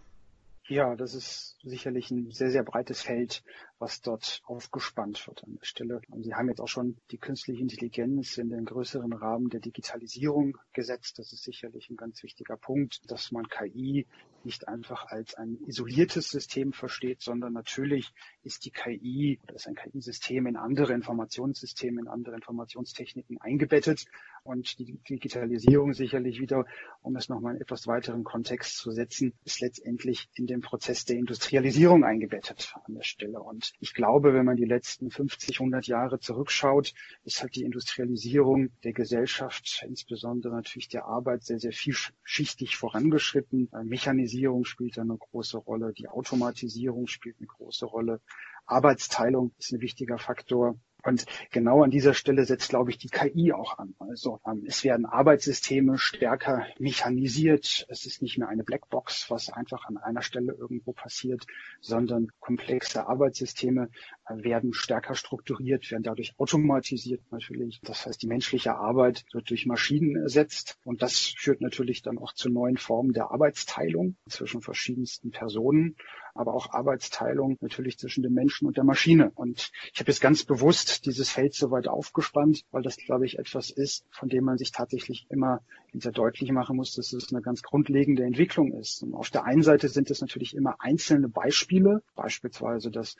Ja, 0.67 0.95
das 0.95 1.13
ist 1.13 1.57
sicherlich 1.61 2.09
ein 2.09 2.31
sehr, 2.31 2.49
sehr 2.49 2.63
breites 2.63 3.01
Feld, 3.01 3.43
was 3.85 4.01
dort 4.01 4.41
aufgespannt 4.45 5.27
wird 5.27 5.43
an 5.43 5.57
der 5.59 5.63
Stelle. 5.63 6.01
Und 6.09 6.23
Sie 6.23 6.33
haben 6.33 6.49
jetzt 6.49 6.59
auch 6.59 6.67
schon 6.67 6.97
die 7.11 7.19
künstliche 7.19 7.61
Intelligenz 7.61 8.39
in 8.39 8.49
den 8.49 8.65
größeren 8.65 9.13
Rahmen 9.13 9.49
der 9.49 9.59
Digitalisierung 9.59 10.57
gesetzt. 10.73 11.19
Das 11.19 11.31
ist 11.31 11.43
sicherlich 11.43 11.91
ein 11.91 11.95
ganz 11.95 12.23
wichtiger 12.23 12.57
Punkt, 12.57 12.99
dass 13.11 13.31
man 13.31 13.47
KI 13.47 14.07
nicht 14.43 14.67
einfach 14.67 15.07
als 15.07 15.35
ein 15.35 15.57
isoliertes 15.67 16.29
System 16.29 16.71
versteht, 16.73 17.21
sondern 17.21 17.53
natürlich 17.53 18.11
ist 18.43 18.65
die 18.65 18.71
KI 18.71 19.39
oder 19.43 19.55
ist 19.55 19.67
ein 19.67 19.75
KI-System 19.75 20.47
in 20.47 20.55
andere 20.55 20.93
Informationssysteme, 20.93 22.01
in 22.01 22.07
andere 22.07 22.35
Informationstechniken 22.35 23.39
eingebettet 23.41 24.05
und 24.43 24.77
die 24.79 24.97
Digitalisierung 25.09 25.93
sicherlich 25.93 26.39
wieder, 26.39 26.65
um 27.01 27.15
es 27.15 27.29
nochmal 27.29 27.55
in 27.55 27.61
etwas 27.61 27.87
weiteren 27.87 28.23
Kontext 28.23 28.77
zu 28.77 28.91
setzen, 28.91 29.33
ist 29.43 29.59
letztendlich 29.59 30.29
in 30.35 30.45
den 30.45 30.61
Prozess 30.61 31.05
der 31.05 31.17
Industrialisierung 31.17 32.03
eingebettet 32.03 32.75
an 32.85 32.93
der 32.93 33.03
Stelle. 33.03 33.41
Und 33.41 33.73
ich 33.79 33.93
glaube, 33.93 34.33
wenn 34.33 34.45
man 34.45 34.57
die 34.57 34.65
letzten 34.65 35.11
50, 35.11 35.59
100 35.59 35.87
Jahre 35.87 36.19
zurückschaut, 36.19 36.93
ist 37.23 37.41
halt 37.41 37.55
die 37.55 37.63
Industrialisierung 37.63 38.69
der 38.83 38.93
Gesellschaft, 38.93 39.83
insbesondere 39.87 40.55
natürlich 40.55 40.89
der 40.89 41.05
Arbeit, 41.05 41.43
sehr, 41.43 41.59
sehr 41.59 41.71
vielschichtig 41.71 42.77
vorangeschritten. 42.77 43.69
Mechanisierung 43.83 44.25
Digitalisierung 44.25 44.65
spielt 44.65 44.99
eine 44.99 45.17
große 45.17 45.57
Rolle, 45.57 45.93
die 45.93 46.07
Automatisierung 46.07 47.07
spielt 47.07 47.37
eine 47.39 47.47
große 47.47 47.85
Rolle, 47.85 48.21
Arbeitsteilung 48.65 49.53
ist 49.59 49.71
ein 49.71 49.81
wichtiger 49.81 50.17
Faktor. 50.17 50.75
Und 51.05 51.25
genau 51.51 51.83
an 51.83 51.91
dieser 51.91 52.13
Stelle 52.13 52.45
setzt, 52.45 52.69
glaube 52.69 52.89
ich, 52.89 52.97
die 52.97 53.09
KI 53.09 53.53
auch 53.53 53.77
an. 53.77 53.93
Also 53.99 54.39
ähm, 54.45 54.63
es 54.65 54.83
werden 54.83 55.05
Arbeitssysteme 55.05 55.99
stärker 55.99 56.65
mechanisiert. 56.79 57.85
Es 57.89 58.05
ist 58.05 58.23
nicht 58.23 58.37
mehr 58.39 58.47
eine 58.47 58.63
Blackbox, 58.63 59.29
was 59.29 59.51
einfach 59.51 59.85
an 59.85 59.97
einer 59.97 60.23
Stelle 60.23 60.53
irgendwo 60.53 60.93
passiert, 60.93 61.45
sondern 61.79 62.31
komplexe 62.39 63.07
Arbeitssysteme 63.07 63.89
äh, 64.27 64.43
werden 64.43 64.73
stärker 64.73 65.13
strukturiert, 65.13 65.91
werden 65.91 66.03
dadurch 66.03 66.33
automatisiert 66.39 67.21
natürlich. 67.31 67.79
Das 67.83 68.05
heißt, 68.05 68.21
die 68.21 68.27
menschliche 68.27 68.75
Arbeit 68.75 69.25
wird 69.31 69.51
durch 69.51 69.67
Maschinen 69.67 70.15
ersetzt. 70.15 70.79
Und 70.83 71.03
das 71.03 71.33
führt 71.37 71.61
natürlich 71.61 72.01
dann 72.01 72.17
auch 72.17 72.33
zu 72.33 72.49
neuen 72.49 72.77
Formen 72.77 73.13
der 73.13 73.29
Arbeitsteilung 73.29 74.15
zwischen 74.27 74.61
verschiedensten 74.61 75.29
Personen. 75.29 75.95
Aber 76.35 76.53
auch 76.53 76.71
Arbeitsteilung 76.71 77.57
natürlich 77.61 77.97
zwischen 77.97 78.21
dem 78.21 78.33
Menschen 78.33 78.67
und 78.67 78.77
der 78.77 78.83
Maschine. 78.83 79.31
Und 79.35 79.71
ich 79.93 79.99
habe 79.99 80.11
jetzt 80.11 80.21
ganz 80.21 80.43
bewusst 80.43 81.05
dieses 81.05 81.29
Feld 81.29 81.55
so 81.55 81.71
weit 81.71 81.87
aufgespannt, 81.87 82.63
weil 82.71 82.83
das, 82.83 82.97
glaube 82.97 83.25
ich, 83.25 83.39
etwas 83.39 83.71
ist, 83.71 84.05
von 84.11 84.29
dem 84.29 84.43
man 84.43 84.57
sich 84.57 84.71
tatsächlich 84.71 85.25
immer 85.29 85.61
sehr 85.93 86.11
deutlich 86.11 86.51
machen 86.51 86.75
muss, 86.75 86.93
dass 86.93 87.13
es 87.13 87.31
eine 87.31 87.41
ganz 87.41 87.61
grundlegende 87.61 88.23
Entwicklung 88.23 88.73
ist. 88.73 89.01
Und 89.01 89.13
auf 89.13 89.29
der 89.29 89.45
einen 89.45 89.63
Seite 89.63 89.87
sind 89.87 90.11
es 90.11 90.19
natürlich 90.21 90.55
immer 90.55 90.75
einzelne 90.79 91.29
Beispiele, 91.29 92.03
beispielsweise 92.15 92.91
das 92.91 93.15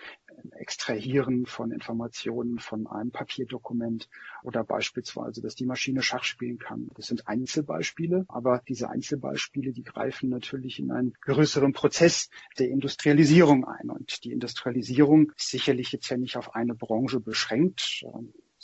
Extrahieren 0.52 1.46
von 1.46 1.72
Informationen 1.72 2.60
von 2.60 2.88
einem 2.88 3.12
Papierdokument 3.12 4.10
oder 4.44 4.64
beispielsweise, 4.64 5.42
dass 5.42 5.56
die 5.56 5.66
Maschine 5.66 6.02
Schach 6.02 6.24
spielen 6.24 6.58
kann. 6.58 6.90
Das 6.96 7.08
sind 7.08 7.28
Einzelbeispiele, 7.28 8.26
aber 8.28 8.62
diese 8.68 8.90
Einzelbeispiele, 8.90 9.72
die 9.72 9.84
greifen 9.84 10.30
natürlich 10.30 10.80
in 10.80 10.92
einen 10.92 11.14
größeren 11.22 11.74
Prozess 11.74 12.30
der 12.58 12.70
Industrialisierung 12.70 13.66
ein. 13.66 13.90
Und 13.90 14.24
die 14.24 14.32
Industrialisierung 14.32 15.32
ist 15.38 15.50
sicherlich 15.50 15.92
jetzt 15.92 16.10
ja 16.10 16.18
nicht 16.18 16.38
auf 16.38 16.56
eine 16.56 16.76
Branche 16.76 17.20
beschränkt 17.20 18.04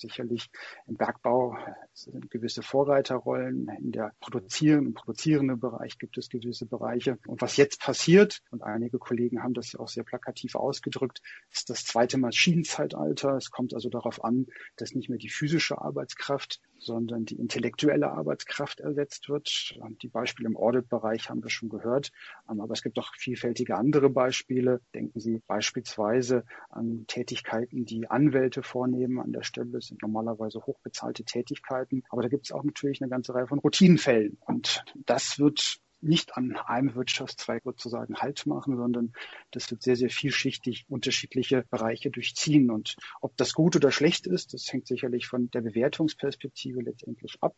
sicherlich 0.01 0.50
im 0.88 0.98
Bergbau 0.98 1.58
sind 1.93 2.29
gewisse 2.29 2.62
Vorreiterrollen, 2.62 3.70
in 3.79 3.91
der 3.91 4.13
produzierenden, 4.20 4.88
im 4.88 4.93
produzierenden 4.93 5.60
Bereich 5.60 5.98
gibt 5.98 6.17
es 6.17 6.29
gewisse 6.29 6.65
Bereiche. 6.65 7.17
Und 7.27 7.41
was 7.41 7.58
jetzt 7.58 7.79
passiert, 7.81 8.41
und 8.51 8.63
einige 8.63 9.00
Kollegen 9.00 9.43
haben 9.43 9.53
das 9.53 9.74
ja 9.74 9.79
auch 9.79 9.88
sehr 9.88 10.03
plakativ 10.03 10.55
ausgedrückt, 10.55 11.22
ist 11.51 11.70
das 11.70 11.86
zweite 11.86 12.17
Maschinenzeitalter. 12.17 13.36
Es 13.36 13.51
kommt 13.51 13.74
also 13.74 13.89
darauf 13.89 14.24
an, 14.24 14.48
dass 14.75 14.93
nicht 14.93 15.10
mehr 15.10 15.20
die 15.20 15.29
physische 15.29 15.79
Arbeitskraft 15.79 16.60
sondern 16.81 17.25
die 17.25 17.35
intellektuelle 17.35 18.11
Arbeitskraft 18.11 18.79
ersetzt 18.79 19.29
wird. 19.29 19.77
Die 20.01 20.07
Beispiele 20.07 20.50
im 20.50 20.57
Audit-Bereich 20.57 21.29
haben 21.29 21.43
wir 21.43 21.50
schon 21.50 21.69
gehört, 21.69 22.11
aber 22.47 22.73
es 22.73 22.81
gibt 22.81 22.97
auch 22.97 23.13
vielfältige 23.15 23.75
andere 23.75 24.09
Beispiele. 24.09 24.81
Denken 24.93 25.19
Sie 25.19 25.41
beispielsweise 25.45 26.43
an 26.69 27.05
Tätigkeiten, 27.07 27.85
die 27.85 28.09
Anwälte 28.09 28.63
vornehmen 28.63 29.19
an 29.19 29.31
der 29.31 29.43
Stelle. 29.43 29.71
Das 29.71 29.88
sind 29.88 30.01
normalerweise 30.01 30.65
hochbezahlte 30.65 31.23
Tätigkeiten, 31.23 32.03
aber 32.09 32.23
da 32.23 32.27
gibt 32.27 32.45
es 32.45 32.51
auch 32.51 32.63
natürlich 32.63 33.01
eine 33.01 33.09
ganze 33.09 33.33
Reihe 33.33 33.47
von 33.47 33.59
Routinenfällen. 33.59 34.38
Und 34.45 34.83
das 35.05 35.38
wird 35.38 35.79
nicht 36.01 36.38
an 36.38 36.55
einem 36.55 36.96
Wirtschaftszweig 36.96 37.63
sozusagen 37.63 38.15
Halt 38.15 38.46
machen, 38.46 38.77
sondern 38.77 39.13
das 39.51 39.70
wird 39.72 39.81
sehr, 39.81 39.96
sehr 39.96 40.10
vielschichtig 40.10 40.86
unterschiedliche 40.89 41.63
Bereiche 41.70 42.10
durchziehen. 42.10 42.72
Und 42.72 42.96
ob 43.22 43.36
das 43.38 43.53
gut 43.53 43.75
oder 43.75 43.91
schlecht 43.91 44.27
ist, 44.27 44.53
das 44.53 44.72
hängt 44.72 44.88
sicherlich 44.88 45.27
von 45.27 45.50
der 45.51 45.62
Bewertungsperspektive 45.62 46.81
letztendlich 46.81 47.38
ab. 47.41 47.55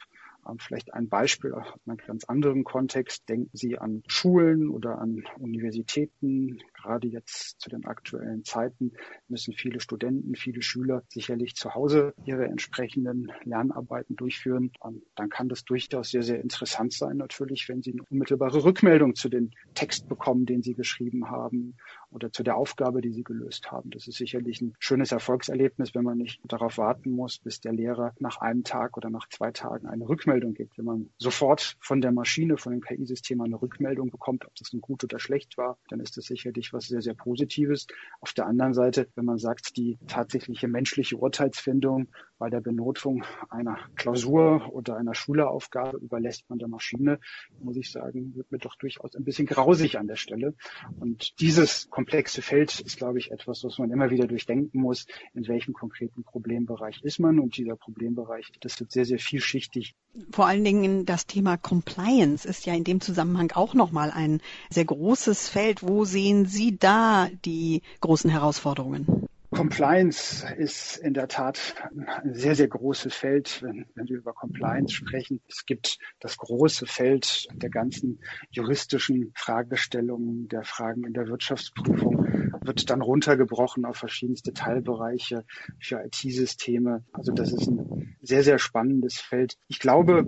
Vielleicht 0.59 0.93
ein 0.93 1.09
Beispiel 1.09 1.53
aus 1.53 1.65
einem 1.85 1.97
ganz 1.97 2.25
anderen 2.25 2.63
Kontext. 2.63 3.27
Denken 3.29 3.49
Sie 3.53 3.77
an 3.77 4.03
Schulen 4.07 4.69
oder 4.69 4.99
an 4.99 5.23
Universitäten. 5.39 6.59
Gerade 6.73 7.07
jetzt 7.07 7.59
zu 7.59 7.69
den 7.69 7.85
aktuellen 7.85 8.43
Zeiten 8.43 8.93
müssen 9.27 9.53
viele 9.53 9.79
Studenten, 9.79 10.35
viele 10.35 10.61
Schüler 10.61 11.03
sicherlich 11.09 11.55
zu 11.55 11.73
Hause 11.73 12.13
ihre 12.25 12.45
entsprechenden 12.45 13.31
Lernarbeiten 13.43 14.15
durchführen. 14.15 14.71
Und 14.79 15.03
dann 15.15 15.29
kann 15.29 15.49
das 15.49 15.65
durchaus 15.65 16.09
sehr, 16.09 16.23
sehr 16.23 16.41
interessant 16.41 16.93
sein, 16.93 17.17
natürlich, 17.17 17.67
wenn 17.69 17.81
Sie 17.81 17.93
eine 17.93 18.03
unmittelbare 18.09 18.63
Rückmeldung 18.63 19.15
zu 19.15 19.29
dem 19.29 19.51
Text 19.73 20.07
bekommen, 20.07 20.45
den 20.45 20.61
Sie 20.61 20.73
geschrieben 20.73 21.29
haben 21.29 21.75
oder 22.13 22.31
zu 22.31 22.43
der 22.43 22.55
Aufgabe, 22.55 23.01
die 23.01 23.11
Sie 23.11 23.23
gelöst 23.23 23.71
haben. 23.71 23.89
Das 23.89 24.07
ist 24.07 24.17
sicherlich 24.17 24.61
ein 24.61 24.73
schönes 24.79 25.11
Erfolgserlebnis, 25.11 25.95
wenn 25.95 26.03
man 26.03 26.17
nicht 26.17 26.41
darauf 26.45 26.77
warten 26.77 27.11
muss, 27.11 27.39
bis 27.39 27.59
der 27.59 27.73
Lehrer 27.73 28.13
nach 28.19 28.37
einem 28.37 28.63
Tag 28.63 28.97
oder 28.97 29.09
nach 29.09 29.27
zwei 29.29 29.51
Tagen 29.51 29.87
eine 29.87 30.07
Rückmeldung 30.07 30.53
gibt. 30.53 30.77
Wenn 30.77 30.85
man 30.85 31.09
sofort 31.17 31.75
von 31.79 32.01
der 32.01 32.11
Maschine, 32.11 32.57
von 32.57 32.71
dem 32.71 32.81
KI-System 32.81 33.41
eine 33.41 33.61
Rückmeldung 33.61 34.09
bekommt, 34.09 34.45
ob 34.45 34.55
das 34.55 34.73
nun 34.73 34.81
gut 34.81 35.03
oder 35.03 35.19
schlecht 35.19 35.57
war, 35.57 35.77
dann 35.89 35.99
ist 35.99 36.17
das 36.17 36.25
sicherlich 36.25 36.73
was 36.73 36.87
sehr, 36.87 37.01
sehr 37.01 37.15
Positives. 37.15 37.87
Auf 38.21 38.33
der 38.33 38.47
anderen 38.47 38.73
Seite, 38.73 39.07
wenn 39.15 39.25
man 39.25 39.37
sagt, 39.37 39.77
die 39.77 39.97
tatsächliche 40.07 40.67
menschliche 40.67 41.17
Urteilsfindung 41.17 42.07
bei 42.43 42.49
der 42.49 42.59
Benotung 42.59 43.23
einer 43.49 43.79
Klausur 43.95 44.69
oder 44.73 44.97
einer 44.97 45.15
Schüleraufgabe 45.15 45.95
überlässt 45.95 46.43
man 46.49 46.59
der 46.59 46.67
Maschine, 46.67 47.21
muss 47.61 47.77
ich 47.77 47.89
sagen, 47.89 48.35
wird 48.35 48.51
mir 48.51 48.57
doch 48.57 48.75
durchaus 48.75 49.15
ein 49.15 49.23
bisschen 49.23 49.45
grausig 49.47 49.97
an 49.97 50.07
der 50.07 50.17
Stelle. 50.17 50.53
Und 50.99 51.39
dieses 51.39 51.89
komplexe 51.89 52.41
Feld 52.41 52.81
ist, 52.81 52.97
glaube 52.97 53.19
ich, 53.19 53.31
etwas, 53.31 53.63
was 53.63 53.77
man 53.77 53.91
immer 53.91 54.09
wieder 54.09 54.27
durchdenken 54.27 54.81
muss, 54.81 55.05
in 55.33 55.47
welchem 55.47 55.73
konkreten 55.73 56.25
Problembereich 56.25 57.01
ist 57.03 57.17
man. 57.17 57.39
Und 57.39 57.55
dieser 57.55 57.77
Problembereich, 57.77 58.51
das 58.59 58.77
wird 58.77 58.91
sehr, 58.91 59.05
sehr 59.05 59.19
vielschichtig. 59.19 59.95
Vor 60.29 60.45
allen 60.45 60.65
Dingen 60.65 61.05
das 61.05 61.25
Thema 61.25 61.55
Compliance 61.55 62.45
ist 62.45 62.65
ja 62.65 62.73
in 62.73 62.83
dem 62.83 62.99
Zusammenhang 62.99 63.53
auch 63.53 63.73
nochmal 63.73 64.11
ein 64.11 64.41
sehr 64.69 64.83
großes 64.83 65.47
Feld. 65.47 65.81
Wo 65.81 66.03
sehen 66.03 66.45
Sie 66.45 66.77
da 66.77 67.29
die 67.45 67.83
großen 68.01 68.29
Herausforderungen? 68.29 69.29
Compliance 69.53 70.45
ist 70.57 70.97
in 70.97 71.13
der 71.13 71.27
Tat 71.27 71.75
ein 72.23 72.33
sehr, 72.33 72.55
sehr 72.55 72.67
großes 72.67 73.13
Feld, 73.13 73.61
wenn, 73.61 73.85
wenn, 73.95 74.09
wir 74.09 74.17
über 74.17 74.33
Compliance 74.33 74.93
sprechen. 74.93 75.41
Es 75.47 75.65
gibt 75.65 75.99
das 76.19 76.37
große 76.37 76.85
Feld 76.85 77.47
der 77.53 77.69
ganzen 77.69 78.19
juristischen 78.51 79.31
Fragestellungen, 79.35 80.47
der 80.47 80.63
Fragen 80.63 81.03
in 81.05 81.13
der 81.13 81.27
Wirtschaftsprüfung, 81.27 82.51
wird 82.61 82.89
dann 82.89 83.01
runtergebrochen 83.01 83.85
auf 83.85 83.97
verschiedenste 83.97 84.53
Teilbereiche 84.53 85.45
für 85.79 86.03
IT-Systeme. 86.03 87.03
Also 87.13 87.31
das 87.31 87.51
ist 87.51 87.67
ein 87.67 88.15
sehr, 88.21 88.43
sehr 88.43 88.57
spannendes 88.57 89.19
Feld. 89.19 89.57
Ich 89.67 89.79
glaube, 89.79 90.25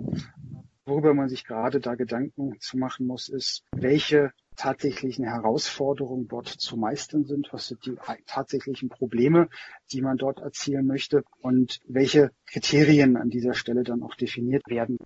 worüber 0.86 1.14
man 1.14 1.28
sich 1.28 1.44
gerade 1.44 1.80
da 1.80 1.96
Gedanken 1.96 2.58
zu 2.60 2.78
machen 2.78 3.06
muss, 3.06 3.28
ist, 3.28 3.64
welche 3.72 4.32
tatsächlichen 4.56 5.24
Herausforderungen 5.24 6.28
dort 6.28 6.48
zu 6.48 6.76
meistern 6.76 7.24
sind, 7.24 7.48
was 7.52 7.68
sind 7.68 7.84
die 7.84 7.96
tatsächlichen 8.26 8.88
Probleme, 8.88 9.48
die 9.92 10.00
man 10.00 10.16
dort 10.16 10.40
erzielen 10.40 10.86
möchte 10.86 11.24
und 11.42 11.80
welche 11.86 12.30
Kriterien 12.46 13.16
an 13.16 13.28
dieser 13.28 13.52
Stelle 13.52 13.82
dann 13.82 14.02
auch 14.02 14.14
definiert 14.14 14.62
werden. 14.68 14.98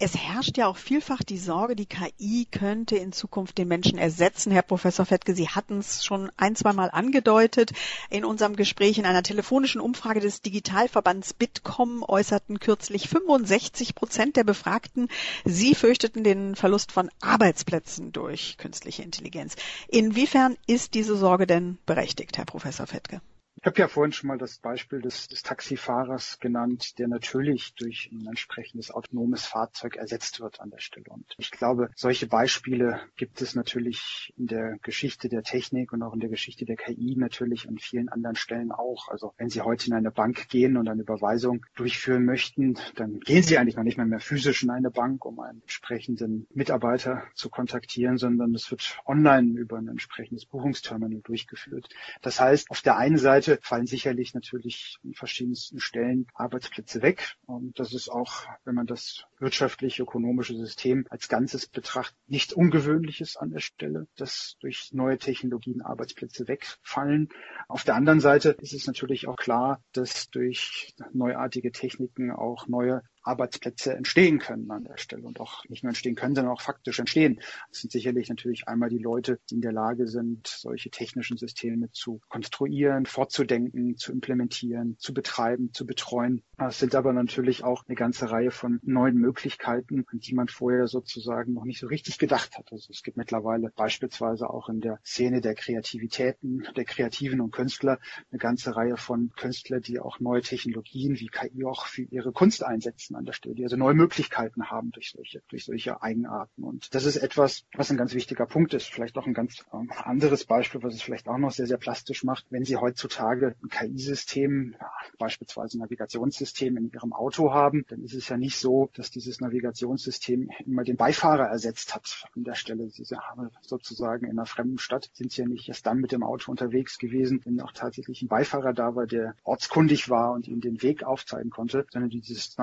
Es 0.00 0.16
herrscht 0.16 0.56
ja 0.56 0.68
auch 0.68 0.76
vielfach 0.76 1.24
die 1.24 1.38
Sorge, 1.38 1.74
die 1.74 1.86
KI 1.86 2.46
könnte 2.48 2.96
in 2.96 3.10
Zukunft 3.10 3.58
den 3.58 3.66
Menschen 3.66 3.98
ersetzen. 3.98 4.52
Herr 4.52 4.62
Professor 4.62 5.04
Fettke, 5.04 5.34
Sie 5.34 5.48
hatten 5.48 5.78
es 5.78 6.04
schon 6.04 6.30
ein, 6.36 6.54
zwei 6.54 6.72
Mal 6.72 6.88
angedeutet. 6.92 7.72
In 8.08 8.24
unserem 8.24 8.54
Gespräch 8.54 8.98
in 8.98 9.06
einer 9.06 9.24
telefonischen 9.24 9.80
Umfrage 9.80 10.20
des 10.20 10.40
Digitalverbands 10.40 11.34
Bitkom 11.34 12.04
äußerten 12.06 12.60
kürzlich 12.60 13.08
65 13.08 13.96
Prozent 13.96 14.36
der 14.36 14.44
Befragten, 14.44 15.08
sie 15.44 15.74
fürchteten 15.74 16.22
den 16.22 16.54
Verlust 16.54 16.92
von 16.92 17.10
Arbeitsplätzen 17.20 18.12
durch 18.12 18.56
künstliche 18.56 19.02
Intelligenz. 19.02 19.56
Inwiefern 19.88 20.56
ist 20.68 20.94
diese 20.94 21.16
Sorge 21.16 21.48
denn 21.48 21.76
berechtigt, 21.86 22.38
Herr 22.38 22.44
Professor 22.44 22.86
Fettke? 22.86 23.20
Ich 23.60 23.66
habe 23.66 23.80
ja 23.80 23.88
vorhin 23.88 24.12
schon 24.12 24.28
mal 24.28 24.38
das 24.38 24.58
Beispiel 24.58 25.00
des, 25.00 25.26
des, 25.26 25.42
Taxifahrers 25.42 26.38
genannt, 26.38 26.96
der 27.00 27.08
natürlich 27.08 27.74
durch 27.74 28.08
ein 28.12 28.24
entsprechendes 28.26 28.92
autonomes 28.92 29.46
Fahrzeug 29.46 29.96
ersetzt 29.96 30.38
wird 30.38 30.60
an 30.60 30.70
der 30.70 30.78
Stelle. 30.78 31.06
Und 31.08 31.34
ich 31.38 31.50
glaube, 31.50 31.90
solche 31.96 32.28
Beispiele 32.28 33.00
gibt 33.16 33.42
es 33.42 33.56
natürlich 33.56 34.32
in 34.36 34.46
der 34.46 34.78
Geschichte 34.82 35.28
der 35.28 35.42
Technik 35.42 35.92
und 35.92 36.04
auch 36.04 36.14
in 36.14 36.20
der 36.20 36.28
Geschichte 36.28 36.66
der 36.66 36.76
KI 36.76 37.16
natürlich 37.16 37.68
an 37.68 37.78
vielen 37.78 38.08
anderen 38.08 38.36
Stellen 38.36 38.70
auch. 38.70 39.08
Also 39.08 39.34
wenn 39.38 39.48
Sie 39.48 39.60
heute 39.60 39.88
in 39.88 39.94
eine 39.94 40.12
Bank 40.12 40.48
gehen 40.48 40.76
und 40.76 40.88
eine 40.88 41.02
Überweisung 41.02 41.66
durchführen 41.74 42.24
möchten, 42.24 42.78
dann 42.94 43.18
gehen 43.18 43.42
Sie 43.42 43.58
eigentlich 43.58 43.76
noch 43.76 43.82
nicht 43.82 43.96
mehr, 43.96 44.06
mehr 44.06 44.20
physisch 44.20 44.62
in 44.62 44.70
eine 44.70 44.92
Bank, 44.92 45.24
um 45.24 45.40
einen 45.40 45.62
entsprechenden 45.62 46.46
Mitarbeiter 46.54 47.24
zu 47.34 47.50
kontaktieren, 47.50 48.18
sondern 48.18 48.54
es 48.54 48.70
wird 48.70 49.00
online 49.04 49.58
über 49.58 49.78
ein 49.78 49.88
entsprechendes 49.88 50.46
Buchungsterminal 50.46 51.22
durchgeführt. 51.22 51.88
Das 52.22 52.38
heißt, 52.38 52.70
auf 52.70 52.82
der 52.82 52.96
einen 52.96 53.18
Seite 53.18 53.47
Seite 53.48 53.60
fallen 53.62 53.86
sicherlich 53.86 54.34
natürlich 54.34 54.98
an 55.02 55.14
verschiedensten 55.14 55.80
Stellen 55.80 56.26
Arbeitsplätze 56.34 57.02
weg. 57.02 57.36
Und 57.46 57.78
das 57.78 57.92
ist 57.92 58.08
auch, 58.08 58.46
wenn 58.64 58.74
man 58.74 58.86
das 58.86 59.24
wirtschaftliche, 59.38 60.02
ökonomische 60.02 60.56
System 60.56 61.06
als 61.10 61.28
Ganzes 61.28 61.66
betrachtet, 61.66 62.16
nicht 62.26 62.52
ungewöhnliches 62.52 63.36
an 63.36 63.50
der 63.50 63.60
Stelle, 63.60 64.06
dass 64.16 64.56
durch 64.60 64.90
neue 64.92 65.18
Technologien 65.18 65.82
Arbeitsplätze 65.82 66.48
wegfallen. 66.48 67.30
Auf 67.68 67.84
der 67.84 67.94
anderen 67.94 68.20
Seite 68.20 68.50
ist 68.60 68.74
es 68.74 68.86
natürlich 68.86 69.26
auch 69.28 69.36
klar, 69.36 69.82
dass 69.92 70.28
durch 70.30 70.94
neuartige 71.12 71.72
Techniken 71.72 72.30
auch 72.30 72.68
neue 72.68 73.02
Arbeitsplätze 73.28 73.94
entstehen 73.94 74.38
können 74.38 74.70
an 74.70 74.84
der 74.84 74.96
Stelle 74.96 75.22
und 75.22 75.38
auch 75.40 75.64
nicht 75.66 75.84
nur 75.84 75.90
entstehen 75.90 76.14
können, 76.14 76.34
sondern 76.34 76.52
auch 76.52 76.62
faktisch 76.62 76.98
entstehen. 76.98 77.40
Das 77.70 77.80
sind 77.80 77.92
sicherlich 77.92 78.28
natürlich 78.28 78.66
einmal 78.66 78.88
die 78.88 78.98
Leute, 78.98 79.38
die 79.50 79.56
in 79.56 79.60
der 79.60 79.72
Lage 79.72 80.08
sind, 80.08 80.46
solche 80.46 80.90
technischen 80.90 81.36
Systeme 81.36 81.90
zu 81.92 82.20
konstruieren, 82.28 83.06
fortzudenken, 83.06 83.96
zu 83.96 84.12
implementieren, 84.12 84.96
zu 84.98 85.12
betreiben, 85.12 85.72
zu 85.72 85.86
betreuen. 85.86 86.42
Es 86.56 86.78
sind 86.78 86.94
aber 86.94 87.12
natürlich 87.12 87.64
auch 87.64 87.84
eine 87.86 87.94
ganze 87.94 88.30
Reihe 88.30 88.50
von 88.50 88.80
neuen 88.82 89.16
Möglichkeiten, 89.16 90.04
an 90.10 90.20
die 90.20 90.34
man 90.34 90.48
vorher 90.48 90.88
sozusagen 90.88 91.52
noch 91.52 91.64
nicht 91.64 91.80
so 91.80 91.86
richtig 91.86 92.18
gedacht 92.18 92.56
hat. 92.56 92.72
Also 92.72 92.88
es 92.90 93.02
gibt 93.02 93.16
mittlerweile 93.16 93.70
beispielsweise 93.76 94.50
auch 94.50 94.68
in 94.68 94.80
der 94.80 94.98
Szene 95.04 95.40
der 95.40 95.54
Kreativitäten, 95.54 96.66
der 96.76 96.84
Kreativen 96.84 97.40
und 97.40 97.52
Künstler 97.52 97.98
eine 98.30 98.38
ganze 98.38 98.74
Reihe 98.74 98.96
von 98.96 99.30
Künstlern, 99.36 99.82
die 99.82 100.00
auch 100.00 100.18
neue 100.20 100.42
Technologien 100.42 101.18
wie 101.20 101.28
KI 101.28 101.64
auch 101.64 101.86
für 101.86 102.02
ihre 102.02 102.32
Kunst 102.32 102.64
einsetzen 102.64 103.17
an 103.18 103.24
der 103.24 103.32
Stelle, 103.32 103.54
die 103.54 103.64
also 103.64 103.76
neue 103.76 103.94
Möglichkeiten 103.94 104.70
haben 104.70 104.90
durch 104.92 105.10
solche, 105.10 105.42
durch 105.48 105.64
solche 105.64 106.02
Eigenarten. 106.02 106.64
Und 106.64 106.94
das 106.94 107.04
ist 107.04 107.16
etwas, 107.16 107.64
was 107.74 107.90
ein 107.90 107.96
ganz 107.96 108.14
wichtiger 108.14 108.46
Punkt 108.46 108.74
ist. 108.74 108.86
Vielleicht 108.86 109.18
auch 109.18 109.26
ein 109.26 109.34
ganz 109.34 109.64
ähm, 109.72 109.90
anderes 110.04 110.44
Beispiel, 110.44 110.82
was 110.82 110.94
es 110.94 111.02
vielleicht 111.02 111.28
auch 111.28 111.38
noch 111.38 111.52
sehr, 111.52 111.66
sehr 111.66 111.76
plastisch 111.76 112.24
macht. 112.24 112.46
Wenn 112.50 112.64
Sie 112.64 112.76
heutzutage 112.76 113.54
ein 113.62 113.68
KI-System, 113.68 114.76
ja, 114.80 114.90
beispielsweise 115.18 115.76
ein 115.76 115.80
Navigationssystem 115.80 116.76
in 116.76 116.90
Ihrem 116.90 117.12
Auto 117.12 117.52
haben, 117.52 117.84
dann 117.88 118.02
ist 118.02 118.14
es 118.14 118.28
ja 118.28 118.36
nicht 118.36 118.56
so, 118.56 118.90
dass 118.94 119.10
dieses 119.10 119.40
Navigationssystem 119.40 120.50
immer 120.64 120.84
den 120.84 120.96
Beifahrer 120.96 121.46
ersetzt 121.46 121.94
hat 121.94 122.24
an 122.36 122.44
der 122.44 122.54
Stelle. 122.54 122.88
Sie 122.90 123.04
haben 123.16 123.50
sozusagen 123.62 124.26
in 124.26 124.32
einer 124.32 124.46
fremden 124.46 124.78
Stadt 124.78 125.10
sind 125.12 125.32
Sie 125.32 125.42
ja 125.42 125.48
nicht 125.48 125.68
erst 125.68 125.86
dann 125.86 125.98
mit 125.98 126.12
dem 126.12 126.22
Auto 126.22 126.50
unterwegs 126.50 126.98
gewesen, 126.98 127.40
wenn 127.44 127.60
auch 127.60 127.72
tatsächlich 127.72 128.22
ein 128.22 128.28
Beifahrer 128.28 128.72
da 128.72 128.94
war, 128.94 129.06
der 129.06 129.34
ortskundig 129.44 130.08
war 130.08 130.32
und 130.32 130.48
Ihnen 130.48 130.60
den 130.60 130.82
Weg 130.82 131.04
aufzeigen 131.04 131.50
konnte, 131.50 131.86
sondern 131.90 132.10
dieses 132.10 132.56